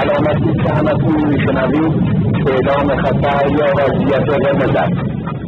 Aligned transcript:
علامتی 0.00 0.62
که 0.62 0.74
همتون 0.74 1.24
میشنوید 1.28 1.92
اعلام 2.46 2.96
خطر 3.02 3.50
یا 3.50 3.66
وضعیت 3.78 4.28
قرمز 4.28 4.76
است. 4.76 4.92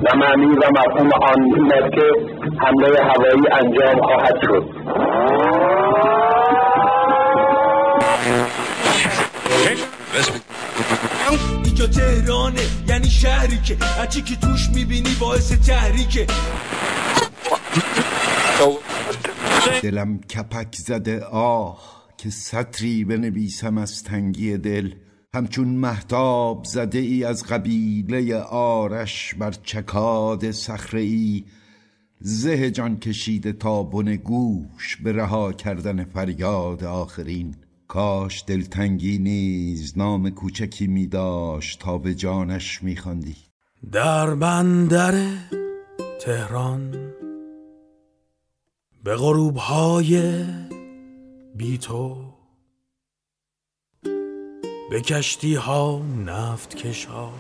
و 0.05 0.17
معنی 0.17 0.47
و 0.47 0.71
مفهوم 0.71 1.11
آن 1.23 1.43
این 1.57 1.73
است 1.73 1.93
که 1.95 2.07
حمله 2.59 2.99
هوایی 3.05 3.49
انجام 3.53 4.01
خواهد 4.03 4.37
شد. 4.43 4.65
اینجا 11.65 11.87
تهرانه 11.87 12.61
یعنی 12.89 13.11
شهری 13.11 13.59
که 13.65 13.77
هرچی 13.99 14.23
که 14.23 14.37
توش 14.37 14.69
می‌بینی 14.75 15.17
باعث 15.21 15.53
تحریکه. 15.67 16.27
دلم 19.83 20.21
کپک 20.21 20.75
زده 20.75 21.25
آه. 21.33 22.02
که 22.23 22.31
سطری 22.31 23.05
بنویسم 23.05 23.79
از 23.79 24.03
تنگی 24.03 24.57
دل. 24.57 24.95
همچون 25.35 25.69
محتاب 25.69 26.65
زده 26.65 26.99
ای 26.99 27.25
از 27.25 27.45
قبیله 27.45 28.37
آرش 28.51 29.35
بر 29.35 29.51
چکاد 29.51 30.51
صخره 30.51 31.01
ای 31.01 31.45
زه 32.21 32.71
جان 32.71 32.99
کشیده 32.99 33.53
تا 33.53 33.83
بن 33.83 34.17
گوش 34.17 34.97
به 35.05 35.13
رها 35.13 35.53
کردن 35.53 36.05
فریاد 36.05 36.85
آخرین. 36.85 37.55
کاش 37.89 38.45
دلتنگی 38.47 39.19
نیز 39.19 39.99
نام 39.99 40.31
کوچکی 40.31 40.87
می 40.87 41.07
داشت 41.07 41.81
تا 41.81 41.99
به 41.99 42.15
جانش 42.15 42.83
می 42.83 42.97
خواندی. 42.97 43.37
در 43.93 44.35
بندر 44.35 45.29
تهران 46.21 47.13
به 49.05 49.17
غروب 49.17 49.57
های 49.57 50.45
بی 51.55 51.79
تو. 51.79 52.33
به 54.91 55.01
کشتی 55.01 55.55
ها 55.55 55.99
نفت 56.27 56.75
کش 56.77 57.05
ها 57.05 57.33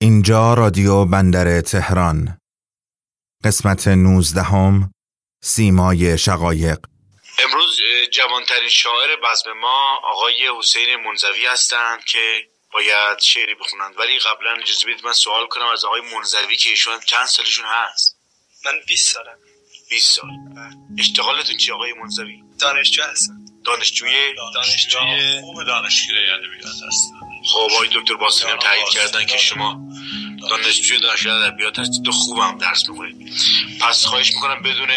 اینجا 0.00 0.54
رادیو 0.54 1.04
بندر 1.04 1.60
تهران. 1.60 2.38
قسمت 3.44 3.88
نوزدهم 3.88 4.90
سیمای 5.42 6.18
شقایق. 6.18 6.95
جوانترین 8.10 8.68
شاعر 8.68 9.16
بزم 9.16 9.52
ما 9.52 10.00
آقای 10.04 10.48
حسین 10.58 10.96
منزوی 10.96 11.46
هستند 11.46 12.04
که 12.04 12.48
باید 12.72 13.20
شعری 13.20 13.54
بخونند. 13.54 13.98
ولی 13.98 14.18
قبلا 14.18 14.52
اجازه 14.62 14.86
بدید 14.86 15.04
من 15.04 15.12
سوال 15.12 15.46
کنم 15.46 15.66
از 15.66 15.84
آقای 15.84 16.00
منزوی 16.00 16.56
که 16.56 16.70
ایشون 16.70 17.00
چند 17.00 17.26
سالشون 17.26 17.64
هست؟ 17.68 18.16
من 18.64 18.72
20 18.86 19.14
سالم. 19.14 19.38
20 19.90 20.16
سال. 20.16 20.30
اشتغالتون 20.98 21.56
چی 21.56 21.72
آقای 21.72 21.92
منزوی؟ 21.92 22.42
دانشجو 22.60 23.02
هستم. 23.02 23.34
دانشجوی؟ 23.64 24.34
دانشجوی 24.54 25.40
خوب 25.40 25.64
دانشگاه 25.64 26.18
ادبیات 26.18 26.82
هست 26.88 27.12
خب 27.52 27.58
آقای 27.58 27.88
دکتر 27.92 28.14
باسطی 28.14 28.48
هم 28.48 28.58
تایید 28.58 28.88
کردن 28.88 29.26
که 29.26 29.38
شما 29.38 29.80
دانشجوی 30.50 31.00
دانشگاه 31.00 31.44
ادبیات 31.44 31.78
هستید 31.78 32.08
و 32.08 32.12
خوبم 32.12 32.58
درس 32.58 32.88
می‌خونید. 32.88 33.32
پس 33.80 34.04
خواهش 34.04 34.34
می‌کنم 34.34 34.62
بدون 34.62 34.90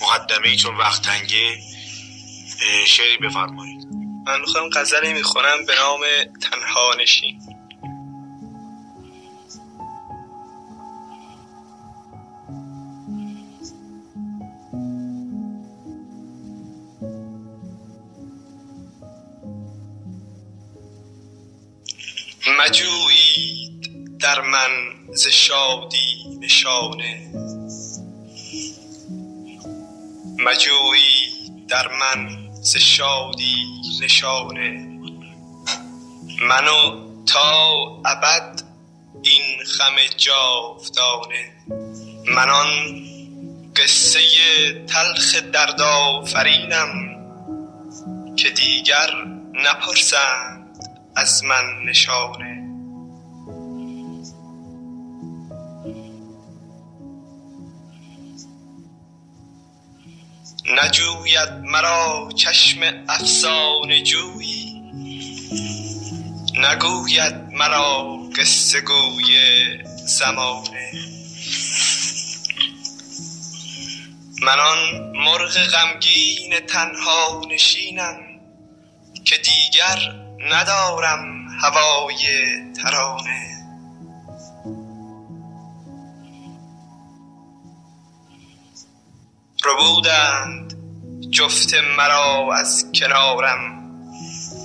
مقدمه 0.00 0.48
ای 0.48 0.56
چون 0.56 0.76
وقت 0.76 1.02
تنگه 1.02 1.58
شعری 2.86 3.16
بفرمایید. 3.16 3.88
من 4.26 4.40
می‌خوام 4.40 4.70
غزلی 4.70 5.12
می‌خونم 5.12 5.66
به 5.66 5.74
نام 5.76 6.00
تنها 6.40 6.94
نشین. 7.00 7.42
مجویید 22.58 24.18
در 24.18 24.40
من 24.40 24.70
ز 25.14 25.26
شادی 25.28 26.38
نشانه. 26.40 27.32
مجویید 30.38 31.66
در 31.68 31.88
من 31.88 32.49
ز 32.62 32.76
شادی 32.76 33.56
نشانه. 34.02 34.86
منو 36.42 37.10
تا 37.26 37.76
ابد 38.04 38.62
این 39.22 39.64
خم 39.64 39.96
جاودانه. 40.16 41.52
من 42.34 42.50
آن 42.50 42.68
قصه 43.76 44.20
تلخ 44.86 45.34
دردآفرینم 45.52 47.16
که 48.36 48.50
دیگر 48.50 49.10
نپرسند 49.54 50.78
از 51.16 51.44
من 51.44 51.64
نشانه. 51.86 52.59
نجوید 60.70 61.50
مرا 61.64 62.28
چشم 62.36 62.80
افسانه 63.08 64.02
جویی. 64.02 64.82
نگوید 66.54 67.34
مرا 67.52 68.18
قصه 68.36 68.80
گوی 68.80 69.34
زمانه. 70.06 70.92
من 74.42 74.60
آن 74.60 75.12
مرغ 75.14 75.66
غمگین 75.66 76.60
تنها 76.60 77.42
نشینم 77.50 78.20
که 79.24 79.36
دیگر 79.36 80.14
ندارم 80.52 81.48
هوای 81.62 82.26
ترانه. 82.82 83.49
ربودند. 89.64 90.76
جفت 91.30 91.74
مرا 91.74 92.54
از 92.54 92.86
کنارم 92.94 93.80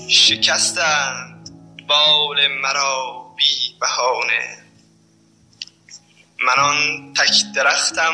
شکستند. 0.10 1.50
بال 1.88 2.48
مرا 2.48 3.26
بی 3.38 3.76
بهانه. 3.80 4.58
من 6.46 6.64
آن 6.64 7.14
تک 7.14 7.56
درختم 7.56 8.14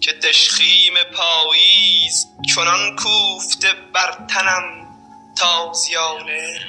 که 0.00 0.12
تشخیم 0.12 0.94
پاییز 1.16 2.26
چنان 2.54 2.96
کوفته 2.96 3.68
بر 3.94 4.26
تنم 4.28 4.86
تازیانه 5.36 6.60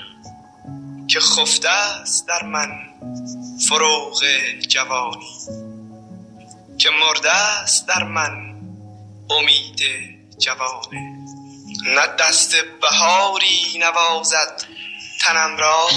که 1.08 1.20
خفته 1.20 1.70
است 1.70 2.28
در 2.28 2.44
من 2.44 2.70
فروغ 3.70 4.24
جوانی 4.68 5.38
که 6.78 6.90
مرده 6.90 7.32
است 7.32 7.88
در 7.88 8.04
من 8.04 8.57
امید 9.30 9.80
جوانه. 10.38 11.18
نه 11.86 12.08
دست 12.20 12.56
بهاری 12.82 13.80
نوازد 13.80 14.64
تنم 15.22 15.58
را 15.58 15.90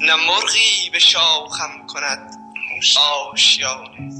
نه 0.00 0.14
مرغی 0.14 0.90
به 0.92 0.98
شاخم 0.98 1.86
کند 1.86 2.34
آشیانه. 2.98 4.10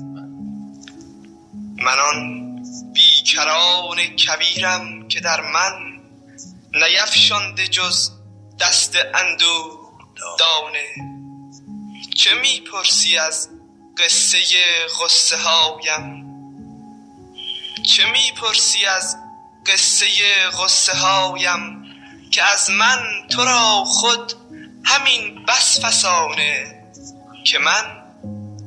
من 1.77 1.99
آن 1.99 2.51
بیکران 2.93 3.97
کبیرم 3.97 5.09
که 5.09 5.21
در 5.21 5.41
من 5.41 6.01
نیفشانده 6.75 7.67
جز 7.67 8.11
دست 8.61 8.97
اندو 9.15 9.81
دانه. 10.39 10.87
چه 12.15 12.35
می‌پرسی 12.35 13.19
از 13.19 13.49
قصه 13.99 14.39
غصه 15.01 15.37
هایم 15.37 16.30
چه 17.83 18.13
می‌پرسی 18.13 18.87
از 18.87 19.17
قصه 19.67 20.07
غصه 20.59 20.97
هایم 20.97 21.85
که 22.31 22.43
از 22.43 22.71
من 22.71 22.99
تو 23.29 23.45
را 23.45 23.85
خود 23.85 24.33
همین 24.85 25.45
بس 25.47 25.85
فسانه 25.85 26.83
که 27.45 27.59
من 27.59 28.03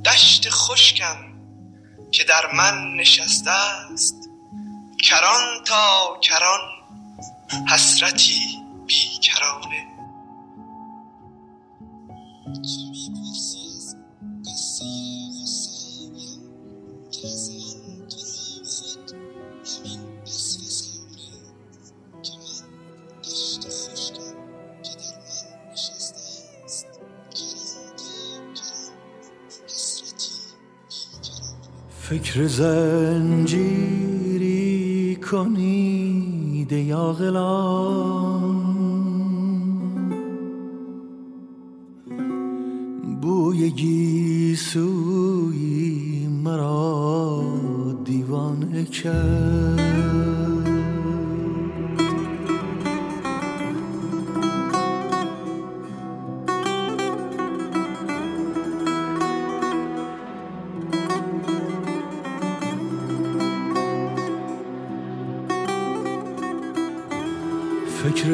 دشت 0.05 0.49
خشکم 0.49 1.17
که 2.11 2.23
در 2.23 2.51
من 2.53 2.95
نشسته 2.95 3.51
است. 3.51 4.15
کران 5.03 5.63
تا 5.65 6.17
کران 6.21 6.59
حسرتی 7.69 8.59
بیکرانه. 8.87 9.87
فکر 32.13 32.47
زنجیری 32.47 34.05
کنید 35.31 36.71
یا 36.71 37.13
غلام. 37.13 38.63
بوی 43.21 43.69
گیسوی 43.69 44.87
مرا 46.43 47.43
دیوانه 48.05 48.85
کرد. 48.85 50.72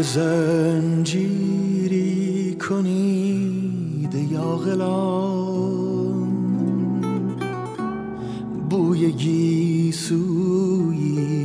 زنجیری 0.02 1.60
کنید 2.56 4.16
یا 4.32 4.56
غلام. 4.56 6.30
بوی 8.70 9.12
گیسوی 9.12 10.24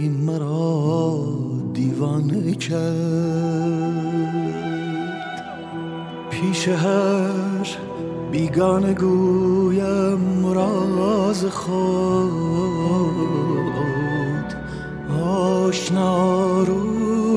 مرا 0.08 1.24
دیوانه 1.72 2.52
کرد. 2.54 2.84
پیش 6.30 6.68
هر 6.68 7.66
بیگانه 8.32 8.94
گویم 8.94 10.18
مراز 10.42 11.44
خود. 11.44 12.64
آشنا 15.24 16.62
روی 16.62 17.33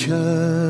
دیوانه 0.00 0.69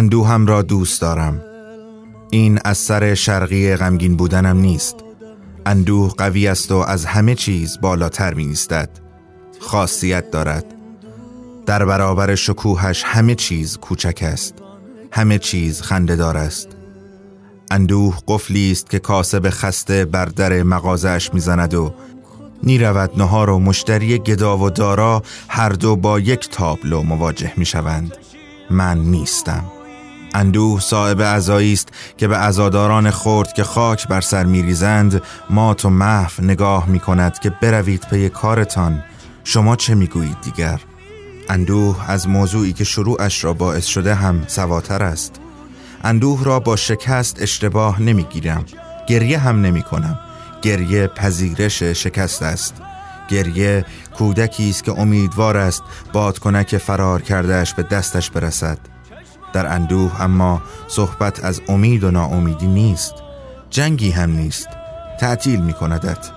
اندوهم 0.00 0.46
را 0.46 0.62
دوست 0.62 1.00
دارم. 1.00 1.42
این 2.30 2.58
از 2.64 2.78
سر 2.78 3.14
شرقی 3.14 3.76
غمگین 3.76 4.16
بودنم 4.16 4.56
نیست. 4.56 4.96
اندوه 5.66 6.14
قوی 6.18 6.48
است 6.48 6.72
و 6.72 6.76
از 6.76 7.04
همه 7.04 7.34
چیز 7.34 7.80
بالاتر 7.80 8.34
می 8.34 8.44
نیستد. 8.44 8.90
خاصیت 9.58 10.30
دارد. 10.30 10.64
در 11.66 11.84
برابر 11.84 12.34
شکوهش 12.34 13.02
همه 13.06 13.34
چیز 13.34 13.78
کوچک 13.78 14.18
است. 14.22 14.54
همه 15.12 15.38
چیز 15.38 15.82
خندهدار 15.82 16.36
است. 16.36 16.68
اندوه 17.70 18.18
قفلی 18.28 18.72
است 18.72 18.90
که 18.90 18.98
کاسب 18.98 19.50
خسته 19.50 20.04
بر 20.04 20.24
در 20.24 20.62
مغازش 20.62 21.34
می‌زند 21.34 21.74
و 21.74 21.94
نیرود 22.62 23.10
نهار 23.16 23.50
و 23.50 23.58
مشتری 23.58 24.18
گدا 24.18 24.58
و 24.58 24.70
دارا 24.70 25.22
هر 25.48 25.68
دو 25.68 25.96
با 25.96 26.20
یک 26.20 26.48
تابلو 26.50 27.02
مواجه 27.02 27.52
می 27.56 27.64
شوند. 27.64 28.16
من 28.70 28.98
نیستم. 28.98 29.64
اندوه 30.34 30.80
صاحب 30.80 31.22
عزایی 31.22 31.72
است 31.72 31.88
که 32.16 32.28
به 32.28 32.36
عزاداران 32.36 33.10
خرد 33.10 33.52
که 33.52 33.64
خاک 33.64 34.08
بر 34.08 34.20
سر 34.20 34.44
میریزند 34.44 35.22
مات 35.50 35.84
و 35.84 35.90
محو 35.90 36.44
نگاه 36.44 36.88
می 36.88 37.00
کند 37.00 37.38
که 37.38 37.50
بروید 37.50 38.06
پی 38.10 38.28
کارتان. 38.28 39.04
شما 39.44 39.76
چه 39.76 39.94
می‌گویید 39.94 40.36
دیگر؟ 40.42 40.80
اندوه 41.48 42.10
از 42.10 42.28
موضوعی 42.28 42.72
که 42.72 42.84
شروعش 42.84 43.44
را 43.44 43.52
باعث 43.52 43.86
شده 43.86 44.14
هم 44.14 44.44
سواتر 44.46 45.02
است. 45.02 45.40
اندوه 46.04 46.44
را 46.44 46.60
با 46.60 46.76
شکست 46.76 47.42
اشتباه 47.42 48.02
نمی‌گیرم. 48.02 48.64
گریه 49.08 49.38
هم 49.38 49.60
نمی 49.60 49.82
کنم 49.82 50.18
گریه 50.62 51.06
پذیرش 51.06 51.82
شکست 51.82 52.42
است. 52.42 52.74
گریه 53.28 53.84
کودکی 54.18 54.70
است 54.70 54.84
که 54.84 54.98
امیدوار 54.98 55.56
است 55.56 55.82
بادکنک 56.12 56.78
فرار 56.78 57.22
کردهش 57.22 57.74
به 57.74 57.82
دستش 57.82 58.30
برسد. 58.30 58.78
در 59.52 59.66
اندوه 59.66 60.22
اما 60.22 60.62
صحبت 60.88 61.44
از 61.44 61.60
امید 61.68 62.04
و 62.04 62.10
ناامیدی 62.10 62.66
نیست. 62.66 63.14
جنگی 63.70 64.10
هم 64.10 64.30
نیست. 64.30 64.68
تعطیل 65.20 65.60
می 65.60 65.72
کندت 65.72 66.30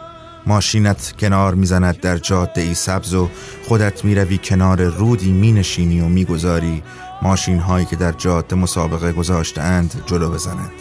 ماشینت 0.45 1.13
کنار 1.19 1.53
می‌زند 1.53 1.99
در 1.99 2.17
جاده 2.17 2.61
ای 2.61 2.73
سبز 2.73 3.13
و 3.13 3.29
خودت 3.67 4.05
می‌روی 4.05 4.37
کنار 4.37 4.83
رودی 4.83 5.31
می 5.31 5.51
نشینی 5.51 6.01
و 6.01 6.05
می‌گذاری 6.05 6.83
ماشین 7.21 7.59
هایی 7.59 7.85
که 7.85 7.95
در 7.95 8.11
جاده 8.11 8.55
مسابقه 8.55 9.11
گذاشته 9.11 9.61
اند 9.61 10.03
جلو 10.05 10.29
بزند. 10.29 10.71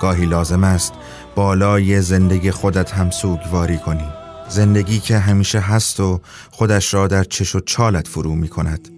گاهی 0.00 0.26
لازم 0.26 0.64
است 0.64 0.92
بالای 1.34 2.02
زندگی 2.02 2.50
خودت 2.50 2.92
هم 2.92 3.10
سوگواری 3.10 3.78
کنی. 3.78 4.08
زندگی 4.48 4.98
که 4.98 5.18
همیشه 5.18 5.60
هست 5.60 6.00
و 6.00 6.20
خودش 6.50 6.94
را 6.94 7.06
در 7.06 7.24
چش 7.24 7.54
و 7.54 7.60
چالت 7.60 8.08
فرو 8.08 8.34
می 8.34 8.48
کند 8.48 8.88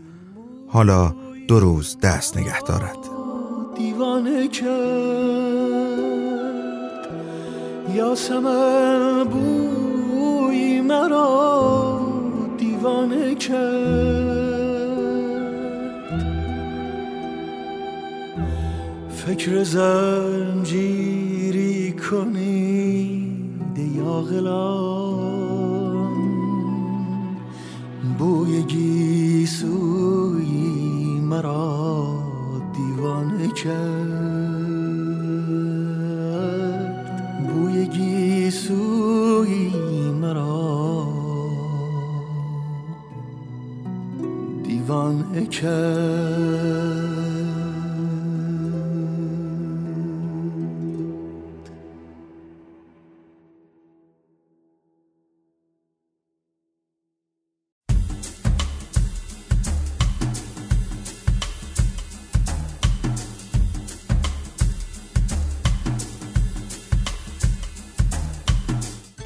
حالا 0.69 1.15
دو 1.51 1.61
روز 1.61 1.97
دست 2.03 2.37
نگه 2.37 2.61
دارد. 2.61 2.99
دیوانه 3.77 4.49
کرد. 4.49 4.71
یا 7.95 8.15
بوی 9.25 10.81
مرا 10.81 12.01
دیوانه 12.59 13.35
کرد. 13.35 13.61
فکر 19.11 19.63
زنجیری 19.65 21.13
کنید 21.93 23.79
یا 23.97 24.21
غلام. 24.21 25.71
بوی 28.19 28.63
گیسوی 28.63 30.30
مرا 31.31 32.19
دیوانه 32.73 33.49
کرد. 33.49 33.81
بوی 37.49 37.87
گیسوی 37.87 39.71
مرا 40.21 41.07
دیوانه 44.65 45.47
کرد. 45.47 46.80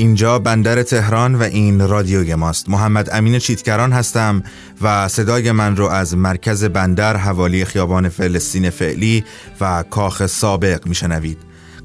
اینجا 0.05 0.39
بندر 0.39 0.83
تهران 0.83 1.35
و 1.35 1.43
این 1.43 1.89
رادیوی 1.89 2.35
ماست. 2.35 2.69
محمد 2.69 3.11
امین 3.13 3.39
چیتکران 3.39 3.93
هستم 3.93 4.43
و 4.83 5.09
صدای 5.09 5.53
من 5.53 5.77
رو 5.77 5.87
از 5.87 6.17
مرکز 6.17 6.65
بندر 6.65 7.17
حوالی 7.17 7.65
خیابان 7.65 8.09
فلسطین 8.09 8.71
فعلی 8.71 9.25
و 9.61 9.85
کاخ 9.91 10.27
سابق 10.27 10.87
میشنوید. 10.87 11.39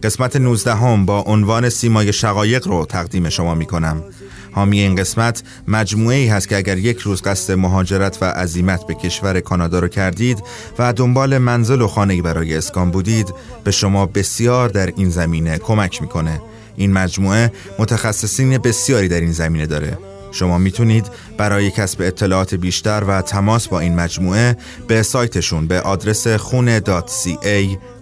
قسمت 0.03 0.35
19 0.35 0.75
هم 0.75 1.05
با 1.05 1.21
عنوان 1.21 1.69
سیمای 1.69 2.13
شقایق 2.13 2.67
رو 2.67 2.85
تقدیم 2.85 3.29
شما 3.29 3.55
می 3.55 3.65
کنم 3.65 4.03
حامی 4.51 4.79
این 4.79 4.95
قسمت 4.95 5.43
مجموعه 5.67 6.17
ای 6.17 6.27
هست 6.27 6.47
که 6.49 6.57
اگر 6.57 6.77
یک 6.77 6.99
روز 6.99 7.21
قصد 7.21 7.53
مهاجرت 7.53 8.17
و 8.21 8.25
عزیمت 8.25 8.87
به 8.87 8.93
کشور 8.93 9.39
کانادا 9.39 9.79
رو 9.79 9.87
کردید 9.87 10.43
و 10.79 10.93
دنبال 10.93 11.37
منزل 11.37 11.81
و 11.81 11.87
خانه 11.87 12.21
برای 12.21 12.57
اسکان 12.57 12.91
بودید 12.91 13.33
به 13.63 13.71
شما 13.71 14.05
بسیار 14.05 14.69
در 14.69 14.93
این 14.95 15.09
زمینه 15.09 15.57
کمک 15.57 16.01
می‌کنه. 16.01 16.41
این 16.79 16.93
مجموعه 16.93 17.51
متخصصین 17.79 18.57
بسیاری 18.57 19.07
در 19.07 19.21
این 19.21 19.31
زمینه 19.31 19.65
داره 19.65 19.97
شما 20.31 20.57
می‌تونید 20.57 21.05
برای 21.37 21.71
کسب 21.71 22.01
اطلاعات 22.01 22.55
بیشتر 22.55 23.03
و 23.07 23.21
تماس 23.21 23.67
با 23.67 23.79
این 23.79 23.95
مجموعه 23.95 24.57
به 24.87 25.03
سایتشون 25.03 25.67
به 25.67 25.81
آدرس 25.81 26.27
خونه 26.27 26.81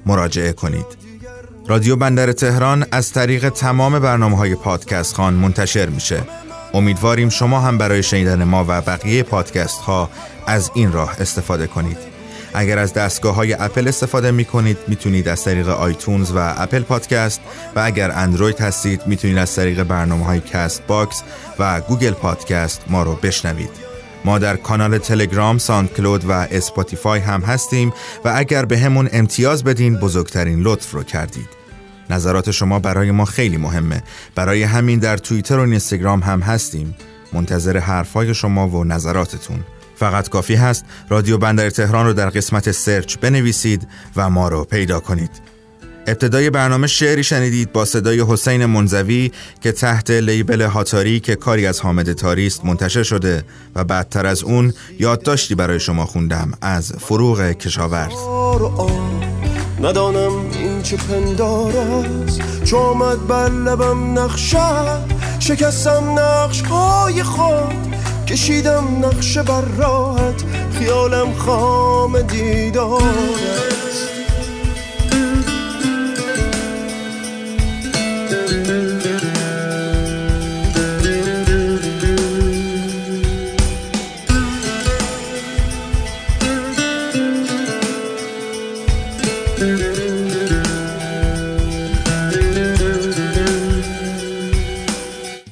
مراجعه 0.06 0.54
کنید. 0.54 0.86
رادیو 1.68 1.96
بندر 1.96 2.32
تهران 2.32 2.86
از 2.92 3.12
طریق 3.12 3.50
تمام 3.50 4.00
برنامه 4.00 4.38
های 4.38 4.56
پادکست 4.56 5.16
خان 5.16 5.34
منتشر 5.34 5.90
میشه. 5.90 6.24
امیدواریم 6.74 7.30
شما 7.30 7.60
هم 7.60 7.78
برای 7.78 8.04
شنیدن 8.04 8.44
ما 8.44 8.66
و 8.68 8.82
بقیه 8.82 9.24
پادکست 9.24 9.82
ها 9.82 10.10
از 10.48 10.72
این 10.74 10.92
راه 10.92 11.16
استفاده 11.20 11.68
کنید. 11.68 12.17
اگر 12.58 12.80
از 12.80 12.94
دستگاه 12.94 13.36
های 13.36 13.54
اپل 13.54 13.88
استفاده 13.88 14.32
می 14.32 14.46
کنید 14.46 14.78
می‌تونید 14.88 15.28
از 15.28 15.44
طریق 15.44 15.70
آیتونز 15.70 16.32
و 16.32 16.54
اپل 16.58 16.84
پادکست 16.84 17.42
و 17.76 17.80
اگر 17.80 18.12
اندروید 18.12 18.60
هستید 18.60 19.08
می‌تونید 19.08 19.38
از 19.38 19.56
طریق 19.56 19.84
برنامه 19.84 20.26
های 20.26 20.40
کست 20.40 20.88
باکس 20.88 21.24
و 21.60 21.82
گوگل 21.82 22.12
پادکست 22.12 22.82
ما 22.88 23.04
رو 23.04 23.16
بشنوید. 23.16 23.70
ما 24.26 24.40
در 24.40 24.56
کانال 24.56 24.98
تلگرام، 24.98 25.58
ساند 25.58 25.94
کلود 25.94 26.26
و 26.30 26.32
اسپاتیفای 26.32 27.20
هم 27.20 27.42
هستیم 27.42 27.94
و 28.26 28.34
اگر 28.36 28.66
به 28.66 28.80
همون 28.80 29.10
امتیاز 29.12 29.64
بدین 29.64 29.96
بزرگترین 29.96 30.60
لطف 30.62 30.92
رو 30.92 31.04
کردید. 31.04 31.50
نظرات 32.10 32.52
شما 32.52 32.80
برای 32.80 33.12
ما 33.12 33.26
خیلی 33.26 33.58
مهمه. 33.58 34.04
برای 34.36 34.64
همین 34.64 35.00
در 35.00 35.18
توییتر 35.18 35.58
و 35.58 35.62
اینستاگرام 35.62 36.20
هم 36.20 36.42
هستیم. 36.42 36.96
منتظر 37.34 37.78
حرفای 37.78 38.34
شما 38.34 38.68
و 38.68 38.84
نظراتتون. 38.84 39.60
فقط 40.00 40.30
کافی 40.30 40.56
هست 40.56 40.86
رادیو 41.10 41.38
بندر 41.38 41.70
تهران 41.70 42.06
رو 42.06 42.14
در 42.14 42.30
قسمت 42.30 42.72
سرچ 42.72 43.18
بنویسید 43.18 43.88
و 44.16 44.30
ما 44.30 44.48
رو 44.48 44.64
پیدا 44.64 45.00
کنید. 45.00 45.48
ابتدای 46.08 46.50
برنامه 46.50 46.88
شعری 46.88 47.24
شنیدید 47.24 47.72
با 47.72 47.86
صدای 47.86 48.24
حسین 48.28 48.66
منزوی 48.66 49.32
که 49.62 49.72
تحت 49.72 50.12
لیبل 50.12 50.62
هاتاری 50.62 51.20
که 51.20 51.36
کاری 51.36 51.68
از 51.68 51.80
حامد 51.80 52.14
تاریست 52.14 52.66
منتشر 52.66 53.04
شده 53.04 53.44
و 53.76 53.84
بعدتر 53.84 54.26
از 54.26 54.44
اون 54.44 54.74
یادداشتی 55.00 55.56
برای 55.56 55.80
شما 55.80 56.06
خوندم 56.06 56.52
از 56.62 56.94
فروغ 57.00 57.52
کشاورز. 57.52 58.14
ندانم 59.82 60.50
این 60.52 60.82
چه 60.82 60.98
پندار 60.98 61.78
است. 61.78 62.64
چومد 62.64 63.28
بر 63.28 63.50
لبم 63.50 64.20
نقشه 64.20 64.58
شکستم 65.40 66.16
نقش 66.20 66.62
های 66.62 67.24
خود. 67.24 67.97
کشیدم 68.28 69.06
نقشه 69.06 69.44
بر 69.44 69.62
راحت 69.62 70.44
خیالم 70.72 71.34
خام 71.34 72.22
دیدارت. 72.22 74.17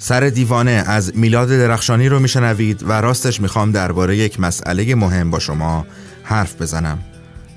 سر 0.05 0.29
دیوانه 0.29 0.71
از 0.71 1.17
میلاد 1.17 1.50
درخشانی 1.50 2.09
رو 2.09 2.19
میشنوید 2.19 2.83
و 2.83 3.01
راستش 3.01 3.41
می‌خوام 3.41 3.71
درباره 3.71 4.17
یک 4.17 4.39
مسئله 4.39 4.95
مهم 4.95 5.31
با 5.31 5.39
شما 5.39 5.85
حرف 6.24 6.62
بزنم. 6.62 7.00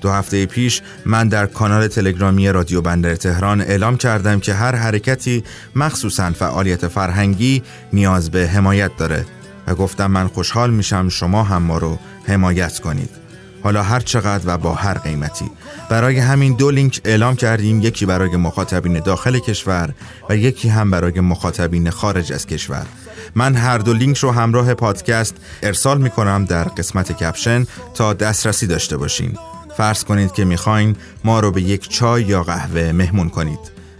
دو 0.01 0.11
هفته 0.11 0.45
پیش 0.45 0.81
من 1.05 1.27
در 1.27 1.45
کانال 1.45 1.87
تلگرامی 1.87 2.49
رادیو 2.49 2.81
بندر 2.81 3.15
تهران 3.15 3.61
اعلام 3.61 3.97
کردم 3.97 4.39
که 4.39 4.53
هر 4.53 4.75
حرکتی 4.75 5.43
مخصوصا 5.75 6.31
فعالیت 6.31 6.87
فرهنگی 6.87 7.63
نیاز 7.93 8.31
به 8.31 8.47
حمایت 8.47 8.97
داره 8.97 9.25
و 9.67 9.75
گفتم 9.75 10.11
من 10.11 10.27
خوشحال 10.27 10.71
میشم 10.71 11.09
شما 11.09 11.43
هم 11.43 11.63
ما 11.63 11.77
رو 11.77 11.99
حمایت 12.27 12.79
کنید. 12.79 13.28
حالا 13.63 13.83
هر 13.83 13.99
چقدر 13.99 14.43
و 14.45 14.57
با 14.57 14.73
هر 14.73 14.97
قیمتی. 14.97 15.51
برای 15.89 16.19
همین 16.19 16.53
دو 16.53 16.71
لینک 16.71 17.01
اعلام 17.05 17.35
کردیم 17.35 17.81
یکی 17.81 18.05
برای 18.05 18.35
مخاطبین 18.35 18.99
داخل 18.99 19.39
کشور 19.39 19.93
و 20.29 20.35
یکی 20.35 20.69
هم 20.69 20.91
برای 20.91 21.19
مخاطبین 21.19 21.89
خارج 21.89 22.33
از 22.33 22.47
کشور. 22.47 22.85
من 23.35 23.55
هر 23.55 23.77
دو 23.77 23.93
لینک 23.93 24.17
رو 24.17 24.31
همراه 24.31 24.73
پادکست 24.73 25.35
ارسال 25.63 26.01
می 26.01 26.09
کنم 26.09 26.45
در 26.45 26.63
قسمت 26.63 27.11
کپشن 27.11 27.65
تا 27.93 28.13
دسترسی 28.13 28.67
داشته 28.67 28.97
باشین. 28.97 29.37
فرض 29.77 30.03
کنید 30.03 30.31
که 30.31 30.45
می‌خواین 30.45 30.95
ما 31.23 31.39
رو 31.39 31.51
به 31.51 31.61
یک 31.61 31.89
چای 31.89 32.23
یا 32.23 32.43
قهوه 32.43 32.91
مهمون 32.91 33.29
کنید. 33.29 33.59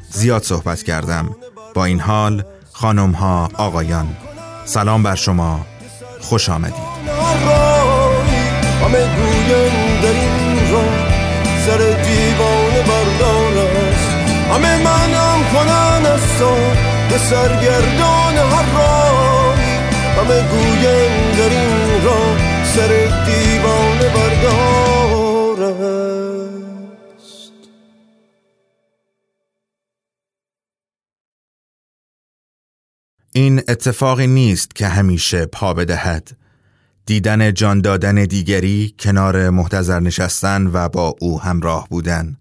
زیاد 0.10 0.44
صحبت 0.44 0.84
کردم. 0.84 1.36
با 1.74 1.86
این 1.86 2.00
حال 2.00 2.44
خانم 2.72 3.12
ها 3.12 3.50
آقایان 3.54 4.08
سلام 4.66 5.04
بر 5.04 5.16
شما. 5.16 5.66
خوش 6.22 6.50
آمدید. 6.50 7.69
همه 8.90 9.06
گوین 9.16 10.02
در 10.02 10.10
این 10.10 10.72
را 10.72 10.84
سر 11.66 11.78
دیوانه 11.78 12.82
بردار 12.82 13.58
است. 13.58 14.10
همه 14.52 14.84
منم 14.84 15.40
کنن 15.54 16.06
از 16.06 16.38
تو 16.40 16.56
به 17.10 17.18
سرگردان 17.18 18.38
هر 18.38 18.78
راهی 18.78 19.78
همه 20.18 20.42
گوین 20.50 21.32
در 21.38 21.50
این 21.50 22.04
را 22.04 22.38
سر 22.64 22.88
دیوانه 23.26 24.10
بردار 24.16 25.64
است. 25.64 26.50
این 33.34 33.62
اتفاقی 33.68 34.28
نیست 34.28 34.76
که 34.76 34.88
همیشه 34.88 35.46
پا 35.46 35.74
بدهد. 35.74 36.39
دیدن 37.10 37.54
جان 37.54 37.82
دادن 37.82 38.16
دیگری 38.26 38.96
کنار 39.00 39.50
محتضر 39.50 40.00
نشستن 40.00 40.68
و 40.68 40.90
با 40.90 41.16
او 41.20 41.42
همراه 41.42 41.88
بودن. 41.90 42.38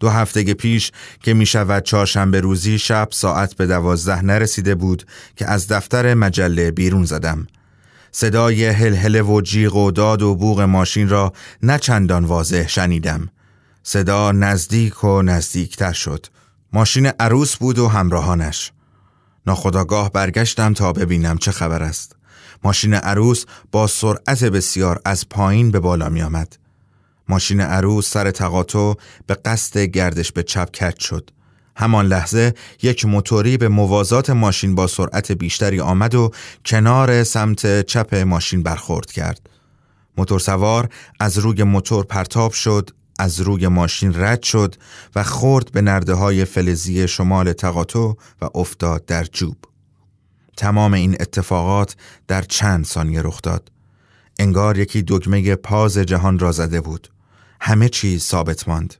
دو 0.00 0.08
هفته 0.08 0.54
پیش 0.54 0.92
که 1.20 1.34
می 1.34 1.46
شود 1.46 1.82
چهارشنبه 1.82 2.40
روزی 2.40 2.78
شب 2.78 3.08
ساعت 3.10 3.54
به 3.54 3.66
دوازده 3.66 4.22
نرسیده 4.22 4.74
بود 4.74 5.06
که 5.36 5.46
از 5.46 5.68
دفتر 5.68 6.14
مجله 6.14 6.70
بیرون 6.70 7.04
زدم. 7.04 7.46
صدای 8.12 8.64
هلهله 8.64 9.22
و 9.22 9.40
جیغ 9.40 9.76
و 9.76 9.90
داد 9.90 10.22
و 10.22 10.34
بوغ 10.34 10.60
ماشین 10.60 11.08
را 11.08 11.32
نه 11.62 11.78
چندان 11.78 12.24
واضح 12.24 12.68
شنیدم. 12.68 13.28
صدا 13.82 14.32
نزدیک 14.32 15.04
و 15.04 15.22
نزدیکتر 15.22 15.92
شد. 15.92 16.26
ماشین 16.72 17.06
عروس 17.06 17.56
بود 17.56 17.78
و 17.78 17.88
همراهانش. 17.88 18.72
ناخداگاه 19.46 20.12
برگشتم 20.12 20.72
تا 20.74 20.92
ببینم 20.92 21.38
چه 21.38 21.52
خبر 21.52 21.82
است. 21.82 22.16
ماشین 22.64 22.94
عروس 22.94 23.44
با 23.72 23.86
سرعت 23.86 24.44
بسیار 24.44 25.00
از 25.04 25.28
پایین 25.28 25.70
به 25.70 25.80
بالا 25.80 26.08
می 26.08 26.22
آمد. 26.22 26.56
ماشین 27.28 27.60
عروس 27.60 28.10
سر 28.10 28.30
تقاطع 28.30 28.92
به 29.26 29.34
قصد 29.34 29.78
گردش 29.78 30.32
به 30.32 30.42
چپ 30.42 30.70
کج 30.70 30.98
شد. 30.98 31.30
همان 31.76 32.06
لحظه 32.06 32.54
یک 32.82 33.04
موتوری 33.06 33.56
به 33.56 33.68
موازات 33.68 34.30
ماشین 34.30 34.74
با 34.74 34.86
سرعت 34.86 35.32
بیشتری 35.32 35.80
آمد 35.80 36.14
و 36.14 36.30
کنار 36.64 37.24
سمت 37.24 37.86
چپ 37.86 38.14
ماشین 38.14 38.62
برخورد 38.62 39.12
کرد. 39.12 39.50
موتور 40.18 40.38
سوار 40.38 40.88
از 41.20 41.38
روی 41.38 41.62
موتور 41.62 42.04
پرتاب 42.04 42.52
شد، 42.52 42.90
از 43.18 43.40
روی 43.40 43.68
ماشین 43.68 44.12
رد 44.22 44.42
شد 44.42 44.74
و 45.16 45.22
خورد 45.22 45.72
به 45.72 45.80
نرده 45.80 46.14
های 46.14 46.44
فلزی 46.44 47.08
شمال 47.08 47.52
تقاطع 47.52 48.12
و 48.42 48.48
افتاد 48.54 49.04
در 49.06 49.24
جوب. 49.24 49.56
تمام 50.56 50.94
این 50.94 51.16
اتفاقات 51.20 51.96
در 52.28 52.42
چند 52.42 52.84
ثانیه 52.84 53.22
رخ 53.22 53.42
داد. 53.42 53.70
انگار 54.38 54.78
یکی 54.78 55.04
دکمه 55.06 55.54
پاز 55.54 55.98
جهان 55.98 56.38
را 56.38 56.52
زده 56.52 56.80
بود. 56.80 57.08
همه 57.60 57.88
چیز 57.88 58.22
ثابت 58.22 58.68
ماند. 58.68 58.94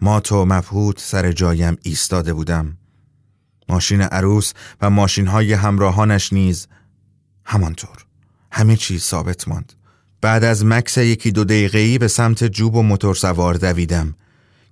ما 0.00 0.20
تو 0.20 0.44
مبهوت 0.44 1.00
سر 1.00 1.32
جایم 1.32 1.76
ایستاده 1.82 2.34
بودم. 2.34 2.76
ماشین 3.68 4.02
عروس 4.02 4.52
و 4.80 4.90
ماشین 4.90 5.26
های 5.26 5.52
همراهانش 5.52 6.32
نیز 6.32 6.66
همانطور. 7.44 8.06
همه 8.52 8.76
چیز 8.76 9.02
ثابت 9.02 9.48
ماند. 9.48 9.72
بعد 10.20 10.44
از 10.44 10.64
مکس 10.64 10.98
یکی 10.98 11.30
دو 11.30 11.44
دقیقه‌ای 11.44 11.98
به 11.98 12.08
سمت 12.08 12.44
جوب 12.44 12.74
و 12.74 12.82
موتور 12.82 13.14
سوار 13.14 13.54
دویدم. 13.54 14.14